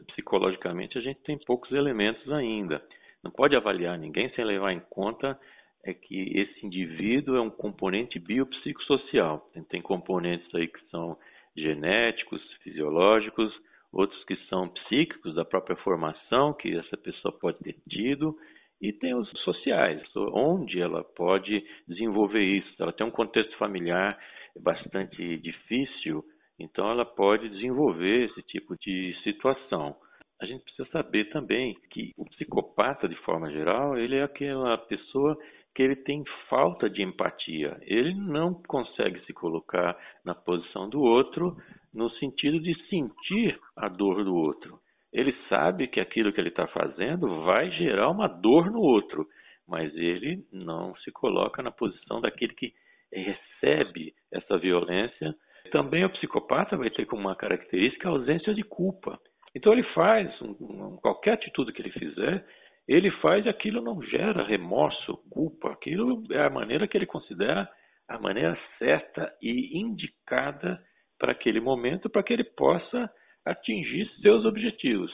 Psicologicamente, 0.08 0.98
a 0.98 1.02
gente 1.02 1.20
tem 1.22 1.38
poucos 1.46 1.72
elementos 1.72 2.32
ainda. 2.32 2.82
Não 3.24 3.32
pode 3.32 3.56
avaliar 3.56 3.98
ninguém 3.98 4.34
sem 4.34 4.46
levar 4.46 4.72
em 4.72 4.82
conta 4.90 5.38
é 5.84 5.94
que 5.94 6.38
esse 6.38 6.66
indivíduo 6.66 7.36
é 7.36 7.42
um 7.42 7.50
componente 7.50 8.20
biopsicossocial. 8.20 9.50
Tem 9.70 9.82
componentes 9.82 10.54
aí 10.54 10.68
que 10.68 10.80
são 10.90 11.18
genéticos, 11.56 12.42
fisiológicos, 12.64 13.54
outros 13.92 14.24
que 14.26 14.36
são 14.48 14.70
psíquicos, 14.70 15.36
da 15.36 15.46
própria 15.46 15.76
formação 15.78 16.54
que 16.54 16.76
essa 16.76 16.98
pessoa 16.98 17.38
pode 17.38 17.60
ter 17.60 17.76
tido, 17.90 18.36
e 18.82 18.94
tem 18.94 19.14
os 19.14 19.30
sociais, 19.42 20.02
onde 20.16 20.80
ela 20.80 21.04
pode 21.04 21.64
desenvolver 21.88 22.44
isso. 22.44 22.74
Ela 22.80 22.94
tem 22.94 23.06
um 23.06 23.12
contexto 23.12 23.58
familiar 23.58 24.18
bastante 24.62 25.38
difícil, 25.38 26.24
então 26.58 26.90
ela 26.90 27.06
pode 27.06 27.50
desenvolver 27.50 28.30
esse 28.30 28.42
tipo 28.44 28.76
de 28.78 29.16
situação. 29.24 29.96
A 30.42 30.46
gente 30.46 30.64
precisa 30.64 30.88
saber 30.92 31.26
também 31.30 31.76
que 31.90 32.14
o 32.18 32.24
psicopata, 32.26 33.10
de 33.10 33.16
forma 33.18 33.52
geral, 33.52 33.98
ele 33.98 34.16
é 34.16 34.24
aquela 34.24 34.78
pessoa 34.78 35.38
que 35.74 35.84
ele 35.84 35.96
tem 35.96 36.24
falta 36.50 36.90
de 36.90 37.02
empatia. 37.02 37.78
Ele 37.82 38.14
não 38.14 38.54
consegue 38.54 39.20
se 39.26 39.34
colocar 39.34 39.98
na 40.26 40.34
posição 40.36 40.90
do 40.90 41.02
outro 41.02 41.56
no 41.94 42.10
sentido 42.12 42.60
de 42.60 42.76
sentir 42.88 43.60
a 43.76 43.88
dor 43.88 44.24
do 44.24 44.36
outro. 44.36 44.80
Ele 45.12 45.36
sabe 45.48 45.88
que 45.88 46.00
aquilo 46.00 46.32
que 46.32 46.40
ele 46.40 46.50
está 46.50 46.68
fazendo 46.68 47.44
vai 47.44 47.72
gerar 47.72 48.10
uma 48.10 48.28
dor 48.28 48.70
no 48.70 48.80
outro, 48.80 49.28
mas 49.68 49.96
ele 49.96 50.44
não 50.52 50.96
se 50.98 51.12
coloca 51.12 51.64
na 51.64 51.72
posição 51.72 52.22
daquele 52.22 52.54
que 52.54 52.74
recebe 53.12 54.14
essa 54.32 54.58
violência. 54.58 55.36
Também 55.72 56.06
o 56.06 56.10
psicopata 56.12 56.78
vai 56.78 56.90
ter 56.90 57.06
como 57.06 57.22
uma 57.22 57.36
característica 57.36 58.08
a 58.08 58.12
ausência 58.12 58.54
de 58.54 58.64
culpa. 58.64 59.20
Então 59.56 59.74
ele 59.74 59.84
faz 59.94 60.30
um, 60.42 60.98
qualquer 60.98 61.34
atitude 61.34 61.74
que 61.74 61.82
ele 61.82 61.92
fizer, 61.92 62.46
ele 62.96 63.12
faz 63.22 63.46
e 63.46 63.50
aquilo 63.50 63.84
não 63.84 64.02
gera 64.02 64.44
remorso, 64.44 65.18
culpa. 65.30 65.72
Aquilo 65.72 66.24
é 66.32 66.44
a 66.44 66.50
maneira 66.50 66.88
que 66.88 66.98
ele 66.98 67.06
considera 67.06 67.70
a 68.08 68.18
maneira 68.18 68.58
certa 68.80 69.32
e 69.40 69.80
indicada 69.80 70.84
para 71.20 71.34
aquele 71.34 71.60
momento, 71.60 72.10
para 72.10 72.24
que 72.24 72.34
ele 72.34 72.44
possa 72.44 73.08
atingir 73.46 74.10
seus 74.22 74.44
objetivos. 74.44 75.12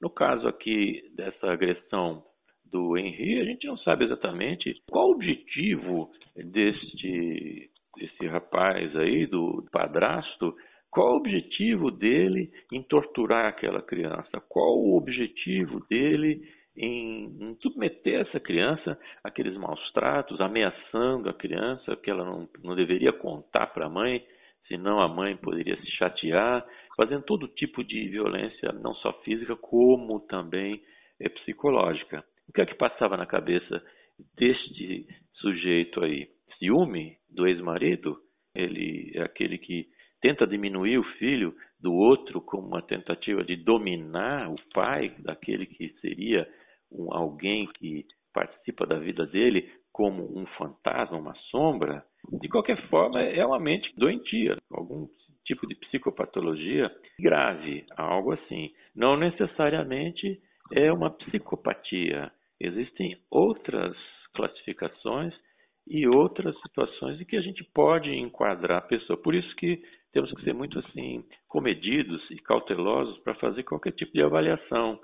No 0.00 0.10
caso 0.10 0.48
aqui 0.48 1.02
dessa 1.14 1.52
agressão 1.52 2.24
do 2.64 2.98
Henry, 2.98 3.40
a 3.40 3.44
gente 3.44 3.64
não 3.68 3.76
sabe 3.78 4.06
exatamente 4.06 4.74
qual 4.90 5.06
o 5.06 5.12
objetivo 5.12 6.10
deste, 6.34 7.70
desse 7.96 8.26
rapaz 8.26 8.94
aí, 8.96 9.24
do 9.26 9.64
padrasto, 9.70 10.52
qual 10.90 11.12
o 11.12 11.18
objetivo 11.18 11.92
dele 11.92 12.50
em 12.72 12.82
torturar 12.82 13.46
aquela 13.46 13.80
criança, 13.80 14.42
qual 14.48 14.78
o 14.78 14.96
objetivo 14.96 15.78
dele 15.88 16.42
em, 16.76 17.26
em 17.40 17.56
submeter 17.60 18.20
essa 18.20 18.40
criança 18.40 18.98
àqueles 19.22 19.56
maus 19.56 19.80
tratos, 19.92 20.40
ameaçando 20.40 21.28
a 21.28 21.34
criança 21.34 21.96
que 21.96 22.10
ela 22.10 22.24
não, 22.24 22.48
não 22.62 22.74
deveria 22.74 23.12
contar 23.12 23.68
para 23.68 23.86
a 23.86 23.90
mãe, 23.90 24.24
senão 24.66 25.00
a 25.00 25.08
mãe 25.08 25.36
poderia 25.36 25.76
se 25.76 25.90
chatear, 25.92 26.66
fazendo 26.96 27.24
todo 27.24 27.48
tipo 27.48 27.84
de 27.84 28.08
violência, 28.08 28.72
não 28.72 28.94
só 28.94 29.12
física, 29.22 29.56
como 29.56 30.20
também 30.26 30.82
é, 31.20 31.28
psicológica. 31.28 32.24
O 32.48 32.52
que 32.52 32.60
é 32.60 32.66
que 32.66 32.74
passava 32.74 33.16
na 33.16 33.26
cabeça 33.26 33.82
deste 34.36 35.06
sujeito 35.34 36.02
aí? 36.02 36.28
Ciúme 36.58 37.16
do 37.30 37.46
ex-marido? 37.46 38.18
Ele 38.54 39.12
é 39.14 39.22
aquele 39.22 39.58
que 39.58 39.86
tenta 40.20 40.46
diminuir 40.46 40.98
o 40.98 41.04
filho 41.18 41.54
do 41.80 41.92
outro 41.92 42.40
como 42.40 42.68
uma 42.68 42.82
tentativa 42.82 43.44
de 43.44 43.56
dominar 43.56 44.50
o 44.50 44.56
pai 44.72 45.14
daquele 45.18 45.66
que 45.66 45.88
seria 46.00 46.48
um, 46.90 47.12
alguém 47.12 47.66
que 47.74 48.04
participa 48.32 48.86
da 48.86 48.98
vida 48.98 49.26
dele 49.26 49.70
como 49.92 50.24
um 50.36 50.44
fantasma, 50.58 51.16
uma 51.16 51.34
sombra, 51.50 52.04
de 52.40 52.48
qualquer 52.48 52.76
forma 52.88 53.22
é 53.22 53.44
uma 53.46 53.60
mente 53.60 53.92
doentia, 53.96 54.56
algum 54.72 55.06
tipo 55.44 55.66
de 55.66 55.74
psicopatologia 55.76 56.90
grave, 57.20 57.84
algo 57.96 58.32
assim. 58.32 58.72
Não 58.94 59.16
necessariamente 59.16 60.40
é 60.72 60.92
uma 60.92 61.10
psicopatia. 61.10 62.32
Existem 62.58 63.16
outras 63.30 63.96
classificações 64.34 65.34
e 65.86 66.08
outras 66.08 66.58
situações 66.62 67.20
em 67.20 67.24
que 67.24 67.36
a 67.36 67.42
gente 67.42 67.62
pode 67.74 68.10
enquadrar 68.10 68.78
a 68.78 68.86
pessoa. 68.86 69.20
Por 69.20 69.34
isso 69.34 69.54
que 69.56 69.82
temos 70.12 70.32
que 70.32 70.42
ser 70.42 70.54
muito 70.54 70.78
assim 70.78 71.24
comedidos 71.46 72.22
e 72.30 72.36
cautelosos 72.36 73.18
para 73.18 73.34
fazer 73.34 73.62
qualquer 73.64 73.92
tipo 73.92 74.12
de 74.12 74.22
avaliação, 74.22 74.98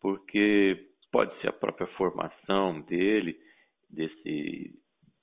porque 0.00 0.88
pode 1.12 1.38
ser 1.40 1.48
a 1.48 1.52
própria 1.52 1.86
formação 1.88 2.80
dele, 2.80 3.38
desse 3.88 4.74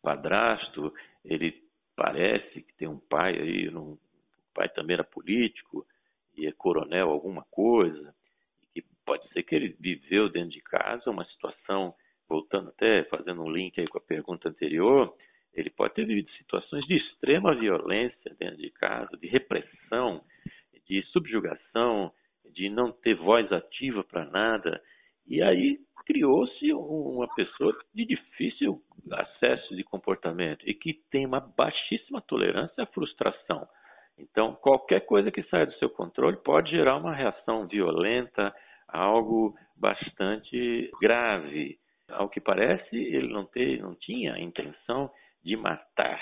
padrasto, 0.02 0.94
ele 1.26 1.62
parece 1.96 2.62
que 2.62 2.74
tem 2.76 2.88
um 2.88 3.00
pai 3.00 3.38
aí, 3.38 3.68
um, 3.70 3.94
o 3.94 4.00
pai 4.54 4.70
também 4.70 4.94
era 4.94 5.04
político 5.04 5.86
e 6.38 6.46
é 6.46 6.52
coronel 6.52 7.10
alguma 7.10 7.44
coisa, 7.52 8.14
que 8.72 8.84
pode 9.04 9.28
ser 9.34 9.44
que 9.44 9.56
ele 9.56 9.76
viveu 9.80 10.30
dentro 10.30 10.52
de 10.52 10.62
casa 10.62 11.10
uma 11.10 11.26
situação, 11.26 11.94
voltando 12.28 12.70
até, 12.70 13.04
fazendo 13.06 13.42
um 13.42 13.52
link 13.52 13.80
aí 13.80 13.88
com 13.88 13.98
a 13.98 14.02
pergunta 14.02 14.48
anterior, 14.48 15.14
ele 15.54 15.72
pode 15.72 15.96
ter 15.96 16.06
vivido 16.06 16.30
situações 16.34 16.86
de 16.86 16.96
extrema 16.96 17.56
violência 17.56 18.36
dentro 18.40 18.58
de 18.58 18.70
casa, 18.70 19.18
de 19.18 19.28
repressão, 19.28 20.24
de 20.88 21.02
subjugação, 21.08 22.14
de 22.54 22.70
não 22.70 22.92
ter 22.92 23.16
voz 23.16 23.52
ativa 23.52 24.04
para 24.04 24.26
nada, 24.26 24.82
e 25.30 25.42
aí 25.44 25.78
criou-se 26.06 26.74
uma 26.74 27.28
pessoa 27.36 27.78
de 27.94 28.04
difícil 28.04 28.82
acesso 29.12 29.76
de 29.76 29.84
comportamento 29.84 30.68
e 30.68 30.74
que 30.74 30.96
tem 31.12 31.26
uma 31.26 31.40
baixíssima 31.40 32.20
tolerância 32.22 32.84
à 32.84 32.88
frustração. 32.88 33.68
Então, 34.18 34.56
qualquer 34.56 35.06
coisa 35.06 35.32
que 35.32 35.44
saia 35.44 35.68
do 35.68 35.74
seu 35.76 35.90
controle 35.90 36.38
pode 36.38 36.72
gerar 36.72 36.98
uma 36.98 37.14
reação 37.14 37.68
violenta, 37.68 38.54
algo 38.88 39.56
bastante 39.78 40.92
grave. 41.00 41.78
Ao 42.10 42.28
que 42.28 42.42
parece, 42.42 42.96
ele 42.96 43.32
não, 43.32 43.46
ter, 43.46 43.80
não 43.80 43.94
tinha 43.96 44.34
a 44.34 44.40
intenção 44.40 45.12
de 45.44 45.56
matar 45.56 46.20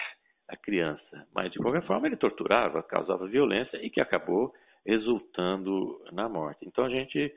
a 0.49 0.55
criança, 0.57 1.27
mas 1.33 1.51
de 1.51 1.59
qualquer 1.59 1.85
forma 1.85 2.07
ele 2.07 2.17
torturava, 2.17 2.83
causava 2.83 3.27
violência 3.27 3.77
e 3.77 3.89
que 3.89 3.99
acabou 3.99 4.53
resultando 4.85 6.01
na 6.11 6.29
morte. 6.29 6.65
Então 6.65 6.85
a 6.85 6.89
gente 6.89 7.33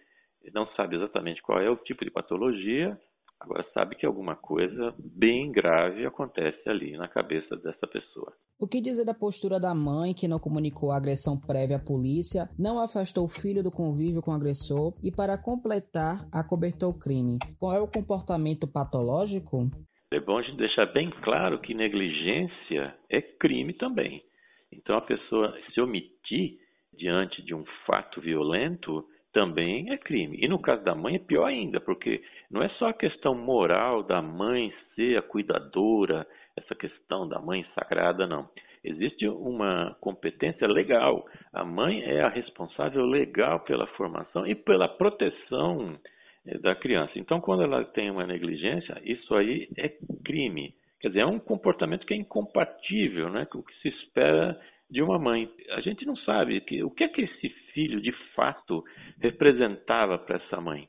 não 0.53 0.67
sabe 0.75 0.97
exatamente 0.97 1.43
qual 1.43 1.61
é 1.61 1.69
o 1.69 1.77
tipo 1.77 2.05
de 2.05 2.11
patologia, 2.11 2.99
Agora 3.41 3.65
sabe 3.73 3.97
que 3.97 4.05
alguma 4.05 4.37
coisa 4.37 4.95
bem 4.99 5.51
grave 5.51 6.05
acontece 6.05 6.69
ali 6.69 6.95
na 6.99 7.09
cabeça 7.09 7.57
dessa 7.57 7.87
pessoa. 7.87 8.35
O 8.59 8.69
que 8.69 8.83
dizer 8.83 9.07
da 9.07 9.15
postura 9.15 9.59
da 9.59 9.75
mãe 9.75 10.13
que 10.13 10.29
não 10.29 10.39
comunicou 10.39 10.93
a 10.93 10.99
agressão 10.99 11.41
prévia 11.41 11.77
à 11.77 11.79
polícia, 11.79 12.51
não 12.59 12.79
afastou 12.79 13.25
o 13.25 13.29
filho 13.29 13.63
do 13.63 13.71
convívio 13.71 14.21
com 14.21 14.33
o 14.33 14.35
agressor 14.35 14.93
e, 15.03 15.11
para 15.11 15.39
completar, 15.39 16.29
acobertou 16.31 16.91
o 16.91 16.99
crime? 16.99 17.39
Qual 17.59 17.75
é 17.75 17.81
o 17.81 17.89
comportamento 17.89 18.69
patológico? 18.69 19.71
É 20.13 20.21
bom 20.21 20.37
a 20.37 20.43
gente 20.43 20.59
deixar 20.59 20.85
bem 20.93 21.11
claro 21.23 21.61
que 21.61 21.73
negligência 21.73 22.95
é 23.09 23.23
crime 23.23 23.73
também. 23.73 24.23
Então, 24.71 24.99
a 24.99 25.01
pessoa 25.01 25.57
se 25.73 25.81
omitir 25.81 26.59
diante 26.93 27.41
de 27.43 27.55
um 27.55 27.65
fato 27.87 28.21
violento 28.21 29.03
também 29.33 29.91
é 29.93 29.97
crime. 29.97 30.39
E 30.41 30.49
no 30.49 30.61
caso 30.61 30.83
da 30.83 30.95
mãe 30.95 31.17
é 31.17 31.19
pior 31.19 31.47
ainda, 31.47 31.81
porque 31.81 32.23
não 32.51 32.63
é 32.63 32.69
só 32.71 32.89
a 32.89 32.95
questão 32.95 33.35
moral 33.35 34.03
da 34.03 34.21
mãe 34.21 34.73
ser 34.95 35.19
a 35.19 35.23
cuidadora, 35.23 36.27
essa 36.57 36.75
questão 36.75 37.29
da 37.29 37.41
mãe 37.41 37.65
sagrada, 37.75 38.27
não. 38.27 38.49
Existe 38.83 39.29
uma 39.29 39.97
competência 40.01 40.67
legal. 40.67 41.27
A 41.53 41.65
mãe 41.65 42.03
é 42.03 42.23
a 42.23 42.29
responsável 42.29 43.05
legal 43.05 43.61
pela 43.61 43.87
formação 43.89 44.47
e 44.47 44.55
pela 44.55 44.89
proteção 44.89 45.99
eh, 46.47 46.59
da 46.59 46.75
criança. 46.75 47.13
Então, 47.17 47.41
quando 47.41 47.63
ela 47.63 47.85
tem 47.85 48.11
uma 48.11 48.27
negligência, 48.27 49.01
isso 49.05 49.35
aí 49.35 49.69
é 49.77 49.91
crime. 50.25 50.75
Quer 50.99 51.09
dizer, 51.09 51.21
é 51.21 51.27
um 51.27 51.39
comportamento 51.39 52.07
que 52.07 52.15
é 52.15 52.17
incompatível 52.17 53.31
né, 53.31 53.47
com 53.47 53.59
o 53.59 53.63
que 53.63 53.75
se 53.81 53.89
espera 53.89 54.59
de 54.91 55.03
uma 55.03 55.19
mãe. 55.19 55.49
A 55.71 55.81
gente 55.81 56.05
não 56.05 56.17
sabe 56.17 56.61
que, 56.63 56.83
o 56.83 56.91
que 56.91 57.05
é 57.05 57.09
que 57.09 57.23
esse 57.23 57.49
filho 57.73 58.01
de 58.01 58.13
fato 58.35 58.83
representava 59.21 60.19
para 60.19 60.37
essa 60.37 60.61
mãe. 60.61 60.89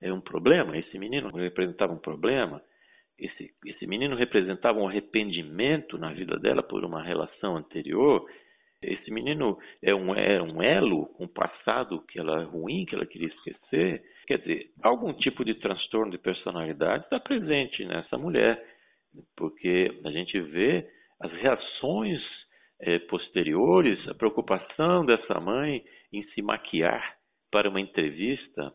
É 0.00 0.12
um 0.12 0.20
problema? 0.20 0.76
Esse 0.76 0.98
menino 0.98 1.28
representava 1.30 1.92
um 1.92 1.98
problema? 1.98 2.62
Esse, 3.18 3.50
esse 3.66 3.86
menino 3.86 4.16
representava 4.16 4.78
um 4.78 4.88
arrependimento 4.88 5.96
na 5.98 6.12
vida 6.12 6.38
dela 6.38 6.62
por 6.62 6.84
uma 6.84 7.02
relação 7.02 7.56
anterior? 7.56 8.26
Esse 8.82 9.12
menino 9.12 9.56
é 9.80 9.94
um, 9.94 10.12
é 10.14 10.42
um 10.42 10.60
elo 10.60 11.06
com 11.14 11.24
um 11.24 11.28
passado 11.28 12.04
que 12.08 12.18
ela 12.18 12.42
ruim, 12.44 12.84
que 12.84 12.96
ela 12.96 13.06
queria 13.06 13.28
esquecer? 13.28 14.02
Quer 14.26 14.38
dizer, 14.38 14.70
algum 14.82 15.12
tipo 15.12 15.44
de 15.44 15.54
transtorno 15.54 16.10
de 16.10 16.18
personalidade 16.18 17.04
está 17.04 17.20
presente 17.20 17.84
nessa 17.84 18.18
mulher, 18.18 18.60
porque 19.36 20.00
a 20.04 20.10
gente 20.10 20.40
vê 20.40 20.88
as 21.20 21.30
reações 21.32 22.20
é, 22.82 22.98
posteriores, 22.98 23.98
a 24.08 24.14
preocupação 24.14 25.06
dessa 25.06 25.40
mãe 25.40 25.84
em 26.12 26.24
se 26.30 26.42
maquiar 26.42 27.16
para 27.50 27.70
uma 27.70 27.80
entrevista, 27.80 28.74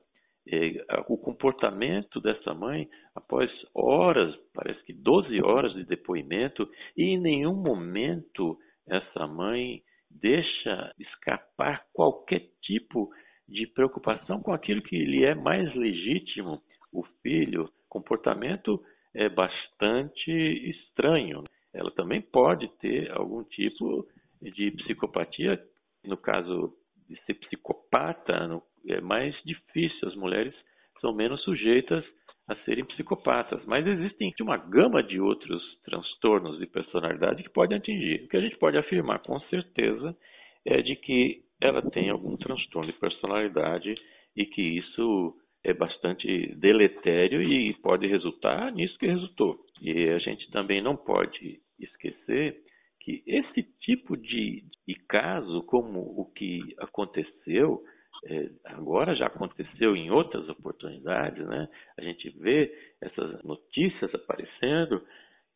é, 0.49 0.85
o 1.09 1.17
comportamento 1.17 2.21
dessa 2.21 2.53
mãe 2.53 2.87
após 3.13 3.51
horas, 3.75 4.33
parece 4.53 4.81
que 4.85 4.93
12 4.93 5.41
horas 5.41 5.73
de 5.73 5.83
depoimento, 5.83 6.69
e 6.95 7.03
em 7.03 7.19
nenhum 7.19 7.55
momento 7.55 8.57
essa 8.87 9.27
mãe 9.27 9.81
deixa 10.09 10.93
escapar 10.97 11.83
qualquer 11.91 12.47
tipo 12.61 13.09
de 13.45 13.67
preocupação 13.67 14.41
com 14.41 14.53
aquilo 14.53 14.81
que 14.81 14.97
lhe 14.97 15.25
é 15.25 15.35
mais 15.35 15.73
legítimo, 15.75 16.61
o 16.93 17.03
filho. 17.21 17.69
Comportamento 17.89 18.81
é 19.13 19.27
bastante 19.27 20.31
estranho 20.31 21.43
ela 21.77 21.91
também 21.91 22.21
pode 22.21 22.67
ter 22.79 23.11
algum 23.11 23.43
tipo 23.43 24.07
de 24.41 24.71
psicopatia. 24.71 25.61
No 26.03 26.17
caso 26.17 26.73
de 27.07 27.15
ser 27.23 27.35
psicopata, 27.35 28.61
é 28.87 28.99
mais 28.99 29.35
difícil, 29.45 30.07
as 30.07 30.15
mulheres 30.15 30.53
são 30.99 31.13
menos 31.13 31.41
sujeitas 31.43 32.03
a 32.47 32.55
serem 32.63 32.85
psicopatas. 32.85 33.63
Mas 33.65 33.85
existem 33.85 34.33
uma 34.41 34.57
gama 34.57 35.03
de 35.03 35.19
outros 35.19 35.61
transtornos 35.83 36.57
de 36.57 36.65
personalidade 36.65 37.43
que 37.43 37.49
podem 37.49 37.77
atingir. 37.77 38.23
O 38.23 38.27
que 38.27 38.37
a 38.37 38.41
gente 38.41 38.57
pode 38.57 38.77
afirmar 38.77 39.19
com 39.19 39.39
certeza 39.41 40.17
é 40.65 40.81
de 40.81 40.95
que 40.95 41.43
ela 41.61 41.81
tem 41.91 42.09
algum 42.09 42.35
transtorno 42.37 42.91
de 42.91 42.97
personalidade 42.97 43.95
e 44.35 44.45
que 44.45 44.61
isso 44.61 45.35
é 45.63 45.73
bastante 45.73 46.55
deletério 46.55 47.41
e 47.41 47.73
pode 47.75 48.07
resultar 48.07 48.71
nisso 48.71 48.97
que 48.97 49.07
resultou. 49.07 49.59
E 49.81 50.09
a 50.09 50.19
gente 50.19 50.49
também 50.51 50.81
não 50.81 50.95
pode 50.95 51.59
esquecer 51.79 52.61
que 52.99 53.23
esse 53.25 53.63
tipo 53.81 54.17
de, 54.17 54.63
de 54.87 54.95
caso, 55.07 55.63
como 55.63 55.99
o 55.99 56.25
que 56.33 56.61
aconteceu, 56.79 57.83
é, 58.25 58.49
agora 58.65 59.15
já 59.15 59.27
aconteceu 59.27 59.95
em 59.95 60.09
outras 60.09 60.47
oportunidades, 60.49 61.45
né? 61.47 61.69
A 61.97 62.01
gente 62.01 62.29
vê 62.39 62.73
essas 63.01 63.43
notícias 63.43 64.13
aparecendo 64.13 65.01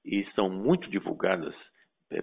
e 0.06 0.26
são 0.34 0.50
muito 0.50 0.90
divulgadas 0.90 1.54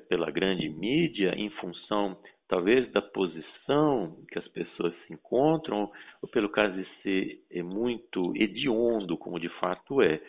pela 0.08 0.30
grande 0.30 0.68
mídia 0.68 1.34
em 1.36 1.50
função 1.50 2.18
talvez 2.48 2.90
da 2.92 3.02
posição 3.02 4.16
que 4.32 4.38
as 4.38 4.48
pessoas 4.48 4.94
se 5.06 5.12
encontram 5.12 5.90
ou 6.22 6.28
pelo 6.28 6.48
caso 6.48 6.74
de 6.74 6.88
ser 7.02 7.42
é, 7.50 7.62
muito 7.62 8.32
hediondo, 8.34 9.18
como 9.18 9.38
de 9.38 9.50
fato 9.60 10.00
é. 10.00 10.20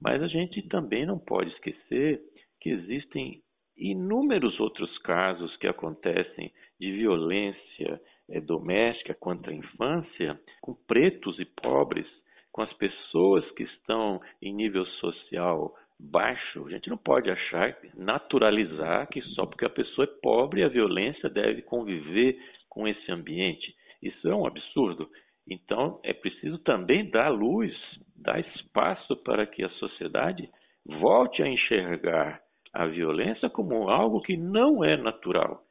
Mas 0.00 0.22
a 0.22 0.28
gente 0.28 0.62
também 0.68 1.04
não 1.04 1.18
pode 1.18 1.50
esquecer 1.50 2.20
que 2.60 2.70
existem 2.70 3.42
inúmeros 3.76 4.58
outros 4.60 4.96
casos 4.98 5.56
que 5.56 5.66
acontecem 5.66 6.52
de 6.78 6.92
violência 6.92 8.00
é, 8.30 8.40
doméstica 8.40 9.12
contra 9.14 9.52
a 9.52 9.56
infância, 9.56 10.40
com 10.60 10.74
pretos 10.74 11.38
e 11.40 11.44
pobres, 11.44 12.06
com 12.52 12.62
as 12.62 12.72
pessoas 12.74 13.48
que 13.52 13.64
estão 13.64 14.20
em 14.40 14.54
nível 14.54 14.86
social 14.86 15.74
baixo. 15.98 16.66
A 16.66 16.70
gente 16.70 16.88
não 16.88 16.96
pode 16.96 17.30
achar, 17.30 17.76
naturalizar 17.96 19.08
que 19.08 19.22
só 19.34 19.46
porque 19.46 19.64
a 19.64 19.70
pessoa 19.70 20.04
é 20.04 20.20
pobre 20.22 20.62
a 20.62 20.68
violência 20.68 21.28
deve 21.28 21.62
conviver 21.62 22.38
com 22.68 22.86
esse 22.86 23.10
ambiente. 23.10 23.74
Isso 24.02 24.28
é 24.28 24.34
um 24.34 24.46
absurdo. 24.46 25.08
Então, 25.48 26.00
é 26.02 26.12
preciso 26.12 26.58
também 26.58 27.10
dar 27.10 27.28
luz, 27.28 27.74
dar 28.16 28.40
espaço 28.40 29.16
para 29.22 29.46
que 29.46 29.62
a 29.62 29.70
sociedade 29.70 30.48
volte 30.86 31.42
a 31.42 31.48
enxergar 31.48 32.40
a 32.72 32.86
violência 32.86 33.48
como 33.48 33.88
algo 33.88 34.20
que 34.20 34.36
não 34.36 34.84
é 34.84 34.96
natural. 34.96 35.62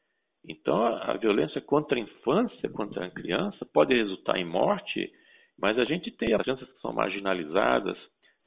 Então, 0.48 0.86
a 0.86 1.16
violência 1.18 1.62
contra 1.62 1.98
a 1.98 2.02
infância, 2.02 2.70
contra 2.70 3.06
a 3.06 3.10
criança, 3.10 3.66
pode 3.74 3.96
resultar 3.96 4.38
em 4.38 4.46
morte, 4.46 5.12
mas 5.58 5.78
a 5.80 5.86
gente 5.86 6.12
tem 6.12 6.36
as 6.36 6.42
crianças 6.42 6.70
que 6.70 6.82
são 6.82 6.94
marginalizadas, 6.94 7.98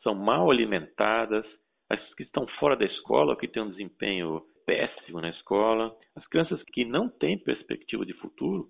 são 0.03 0.15
mal 0.15 0.51
alimentadas, 0.51 1.45
as 1.89 2.15
que 2.15 2.23
estão 2.23 2.47
fora 2.59 2.77
da 2.77 2.85
escola, 2.85 3.37
que 3.37 3.49
têm 3.49 3.63
um 3.63 3.71
desempenho 3.71 4.43
péssimo 4.65 5.21
na 5.21 5.31
escola, 5.31 5.97
as 6.15 6.27
crianças 6.27 6.63
que 6.73 6.85
não 6.85 7.09
têm 7.09 7.39
perspectiva 7.39 8.05
de 8.05 8.13
futuro, 8.15 8.69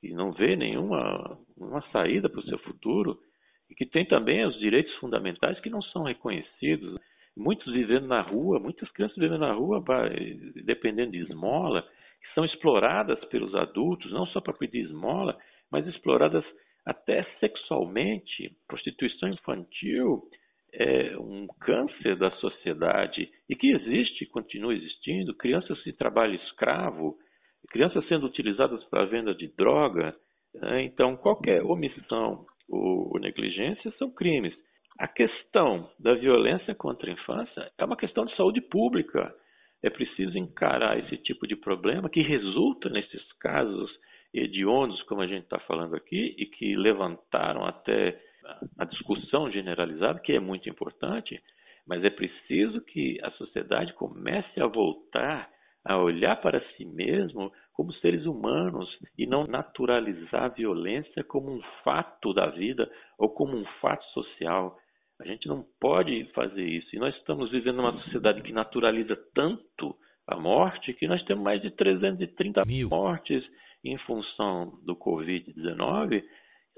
que 0.00 0.12
não 0.12 0.32
vê 0.32 0.56
nenhuma 0.56 1.38
uma 1.56 1.82
saída 1.90 2.28
para 2.28 2.40
o 2.40 2.46
seu 2.46 2.58
futuro, 2.58 3.18
e 3.70 3.74
que 3.74 3.86
têm 3.86 4.04
também 4.06 4.44
os 4.44 4.58
direitos 4.58 4.94
fundamentais 4.96 5.58
que 5.60 5.70
não 5.70 5.82
são 5.82 6.04
reconhecidos 6.04 6.98
muitos 7.36 7.72
vivendo 7.72 8.06
na 8.06 8.20
rua, 8.20 8.58
muitas 8.58 8.90
crianças 8.90 9.16
vivendo 9.16 9.40
na 9.40 9.52
rua, 9.52 9.82
dependendo 10.64 11.12
de 11.12 11.18
esmola, 11.18 11.82
que 11.82 12.34
são 12.34 12.44
exploradas 12.44 13.18
pelos 13.26 13.54
adultos, 13.54 14.12
não 14.12 14.26
só 14.26 14.40
para 14.40 14.52
pedir 14.52 14.84
esmola, 14.84 15.36
mas 15.70 15.86
exploradas 15.86 16.44
até 16.84 17.24
sexualmente. 17.40 18.54
Prostituição 18.68 19.28
infantil 19.28 20.22
é 20.74 21.16
um 21.18 21.46
câncer 21.60 22.16
da 22.16 22.30
sociedade 22.32 23.30
e 23.48 23.54
que 23.54 23.70
existe, 23.70 24.26
continua 24.26 24.74
existindo. 24.74 25.34
Crianças 25.34 25.78
em 25.86 25.92
trabalho 25.92 26.34
escravo, 26.34 27.16
crianças 27.70 28.06
sendo 28.08 28.26
utilizadas 28.26 28.82
para 28.84 29.02
a 29.02 29.06
venda 29.06 29.34
de 29.34 29.48
droga. 29.48 30.14
Né? 30.54 30.84
Então, 30.84 31.16
qualquer 31.16 31.62
omissão 31.62 32.46
ou 32.68 33.18
negligência 33.20 33.92
são 33.98 34.10
crimes. 34.10 34.54
A 34.98 35.08
questão 35.08 35.90
da 35.98 36.14
violência 36.14 36.74
contra 36.74 37.10
a 37.10 37.12
infância 37.12 37.70
é 37.78 37.84
uma 37.84 37.96
questão 37.96 38.24
de 38.24 38.34
saúde 38.36 38.60
pública. 38.60 39.34
É 39.82 39.90
preciso 39.90 40.38
encarar 40.38 40.98
esse 40.98 41.16
tipo 41.18 41.46
de 41.46 41.56
problema 41.56 42.08
que 42.08 42.22
resulta 42.22 42.88
nesses 42.88 43.22
casos 43.34 43.90
hediondos, 44.32 45.02
como 45.02 45.20
a 45.20 45.26
gente 45.26 45.44
está 45.44 45.58
falando 45.60 45.94
aqui, 45.94 46.34
e 46.38 46.46
que 46.46 46.74
levantaram 46.76 47.64
até 47.64 48.18
a 48.78 48.84
discussão 48.84 49.50
generalizada, 49.50 50.20
que 50.20 50.32
é 50.32 50.40
muito 50.40 50.68
importante, 50.68 51.40
mas 51.86 52.04
é 52.04 52.10
preciso 52.10 52.80
que 52.82 53.18
a 53.22 53.30
sociedade 53.32 53.92
comece 53.94 54.60
a 54.60 54.66
voltar 54.66 55.50
a 55.84 55.98
olhar 55.98 56.36
para 56.40 56.62
si 56.76 56.84
mesmo 56.84 57.52
como 57.72 57.92
seres 57.94 58.24
humanos 58.24 58.88
e 59.18 59.26
não 59.26 59.42
naturalizar 59.44 60.44
a 60.44 60.48
violência 60.48 61.24
como 61.24 61.50
um 61.50 61.60
fato 61.82 62.32
da 62.32 62.46
vida 62.46 62.88
ou 63.18 63.28
como 63.28 63.56
um 63.56 63.64
fato 63.80 64.04
social. 64.12 64.78
A 65.20 65.26
gente 65.26 65.48
não 65.48 65.64
pode 65.80 66.24
fazer 66.34 66.64
isso. 66.64 66.94
E 66.94 66.98
nós 66.98 67.14
estamos 67.16 67.50
vivendo 67.50 67.80
uma 67.80 67.96
sociedade 68.04 68.42
que 68.42 68.52
naturaliza 68.52 69.16
tanto 69.34 69.96
a 70.26 70.36
morte 70.36 70.92
que 70.94 71.08
nós 71.08 71.22
temos 71.24 71.42
mais 71.42 71.60
de 71.60 71.70
330 71.70 72.62
Mil. 72.66 72.88
mortes 72.88 73.44
em 73.84 73.98
função 73.98 74.78
do 74.84 74.94
Covid-19. 74.94 76.22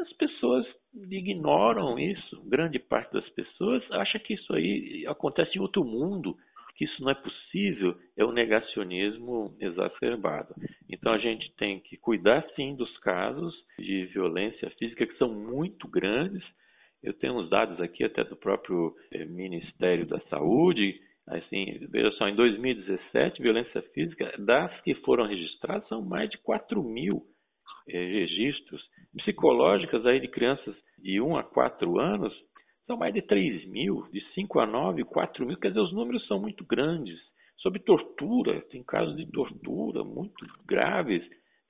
As 0.00 0.12
pessoas 0.14 0.66
ignoram 1.10 1.98
isso. 1.98 2.42
Grande 2.48 2.78
parte 2.78 3.12
das 3.12 3.28
pessoas 3.30 3.82
acha 3.90 4.18
que 4.18 4.34
isso 4.34 4.52
aí 4.54 5.04
acontece 5.06 5.56
em 5.56 5.60
outro 5.60 5.84
mundo, 5.84 6.36
que 6.76 6.84
isso 6.84 7.02
não 7.02 7.10
é 7.10 7.14
possível, 7.14 7.96
é 8.16 8.24
o 8.24 8.32
negacionismo 8.32 9.56
exacerbado. 9.60 10.54
Então 10.88 11.12
a 11.12 11.18
gente 11.18 11.52
tem 11.56 11.80
que 11.80 11.96
cuidar 11.96 12.44
sim 12.56 12.74
dos 12.74 12.96
casos 12.98 13.54
de 13.78 14.06
violência 14.06 14.70
física 14.78 15.06
que 15.06 15.16
são 15.16 15.32
muito 15.32 15.88
grandes. 15.88 16.42
Eu 17.02 17.12
tenho 17.12 17.34
uns 17.34 17.50
dados 17.50 17.80
aqui 17.80 18.02
até 18.02 18.24
do 18.24 18.36
próprio 18.36 18.94
eh, 19.12 19.24
Ministério 19.26 20.06
da 20.06 20.20
Saúde, 20.30 21.00
assim, 21.26 21.86
veja 21.90 22.10
só, 22.12 22.28
em 22.28 22.34
2017, 22.34 23.42
violência 23.42 23.82
física, 23.94 24.32
das 24.38 24.80
que 24.82 24.94
foram 24.96 25.26
registradas, 25.26 25.86
são 25.88 26.02
mais 26.02 26.30
de 26.30 26.38
4 26.38 26.82
mil 26.82 27.22
registros 27.86 28.82
psicológicas 29.16 30.04
aí 30.06 30.20
de 30.20 30.28
crianças 30.28 30.74
de 30.98 31.20
1 31.20 31.36
a 31.36 31.42
4 31.42 31.98
anos, 31.98 32.32
são 32.86 32.96
mais 32.96 33.14
de 33.14 33.22
3 33.22 33.66
mil, 33.66 34.06
de 34.12 34.20
5 34.34 34.60
a 34.60 34.66
9, 34.66 35.04
4 35.04 35.46
mil, 35.46 35.58
quer 35.58 35.68
dizer, 35.68 35.80
os 35.80 35.92
números 35.92 36.26
são 36.26 36.40
muito 36.40 36.64
grandes. 36.64 37.18
Sobre 37.58 37.80
tortura, 37.80 38.60
tem 38.70 38.82
casos 38.82 39.16
de 39.16 39.26
tortura 39.30 40.04
muito 40.04 40.44
graves, 40.66 41.22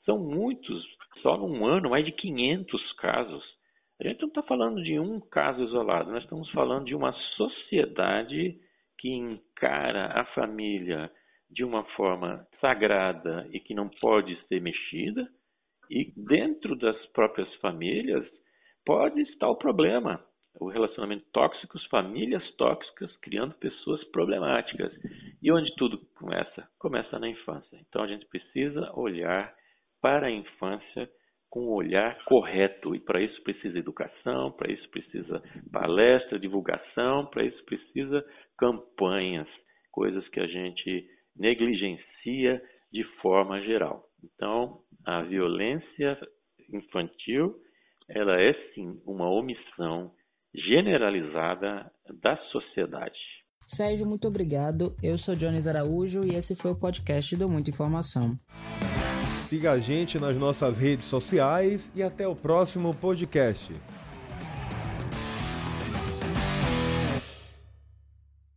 são 0.05 0.19
muitos, 0.19 0.85
só 1.23 1.37
num 1.37 1.65
ano, 1.67 1.91
mais 1.91 2.05
de 2.05 2.13
500 2.13 2.93
casos. 2.95 3.45
A 4.01 4.09
gente 4.09 4.23
não 4.23 4.29
está 4.29 4.43
falando 4.43 4.83
de 4.83 4.99
um 4.99 5.21
caso 5.21 5.63
isolado, 5.63 6.11
nós 6.11 6.25
estamos 6.25 6.51
falando 6.51 6.87
de 6.87 6.95
uma 6.95 7.13
sociedade 7.37 8.59
que 8.99 9.09
encara 9.09 10.21
a 10.21 10.25
família 10.35 11.11
de 11.49 11.63
uma 11.63 11.85
forma 11.97 12.45
sagrada 12.61 13.49
e 13.53 13.61
que 13.61 13.75
não 13.75 13.89
pode 13.89 14.37
ser 14.49 14.61
mexida, 14.61 15.29
e 15.91 16.13
dentro 16.17 16.77
das 16.77 16.97
próprias 17.07 17.53
famílias 17.57 18.27
pode 18.85 19.21
estar 19.23 19.49
o 19.49 19.57
problema 19.57 20.23
o 20.61 20.69
relacionamento 20.69 21.25
tóxicos, 21.33 21.85
famílias 21.87 22.49
tóxicas, 22.57 23.15
criando 23.19 23.55
pessoas 23.55 24.03
problemáticas. 24.11 24.93
E 25.43 25.51
onde 25.51 25.75
tudo 25.77 25.99
começa? 26.15 26.69
Começa 26.79 27.19
na 27.19 27.29
infância. 27.29 27.77
Então 27.89 28.03
a 28.03 28.07
gente 28.07 28.27
precisa 28.27 28.93
olhar 28.95 29.53
para 30.01 30.27
a 30.27 30.31
infância 30.31 31.11
com 31.51 31.67
um 31.67 31.73
olhar 31.73 32.23
correto. 32.25 32.95
E 32.95 33.01
para 33.01 33.21
isso 33.21 33.43
precisa 33.43 33.79
educação, 33.79 34.53
para 34.53 34.73
isso 34.73 34.89
precisa 34.91 35.43
palestra, 35.73 36.39
divulgação, 36.39 37.27
para 37.27 37.45
isso 37.45 37.65
precisa 37.65 38.25
campanhas, 38.57 39.49
coisas 39.91 40.27
que 40.29 40.41
a 40.41 40.47
gente 40.47 41.09
negligencia 41.37 42.63
de 42.93 43.03
forma 43.21 43.61
geral. 43.63 44.05
Então, 44.25 44.81
a 45.05 45.23
violência 45.23 46.19
infantil, 46.73 47.55
ela 48.09 48.41
é 48.41 48.55
sim 48.75 49.01
uma 49.07 49.29
omissão 49.29 50.13
generalizada 50.55 51.91
da 52.23 52.37
sociedade. 52.51 53.19
Sérgio, 53.67 54.07
muito 54.07 54.29
obrigado. 54.29 54.95
Eu 55.03 55.17
sou 55.19 55.35
Jones 55.35 55.67
Araújo 55.67 56.25
e 56.25 56.35
esse 56.35 56.55
foi 56.55 56.71
o 56.71 56.79
podcast 56.79 57.35
do 57.37 57.49
Muita 57.49 57.71
Informação. 57.71 58.39
Siga 59.45 59.73
a 59.73 59.79
gente 59.79 60.19
nas 60.19 60.37
nossas 60.37 60.77
redes 60.77 61.07
sociais 61.07 61.91
e 61.95 62.03
até 62.03 62.27
o 62.27 62.37
próximo 62.37 62.95
podcast. 62.95 63.75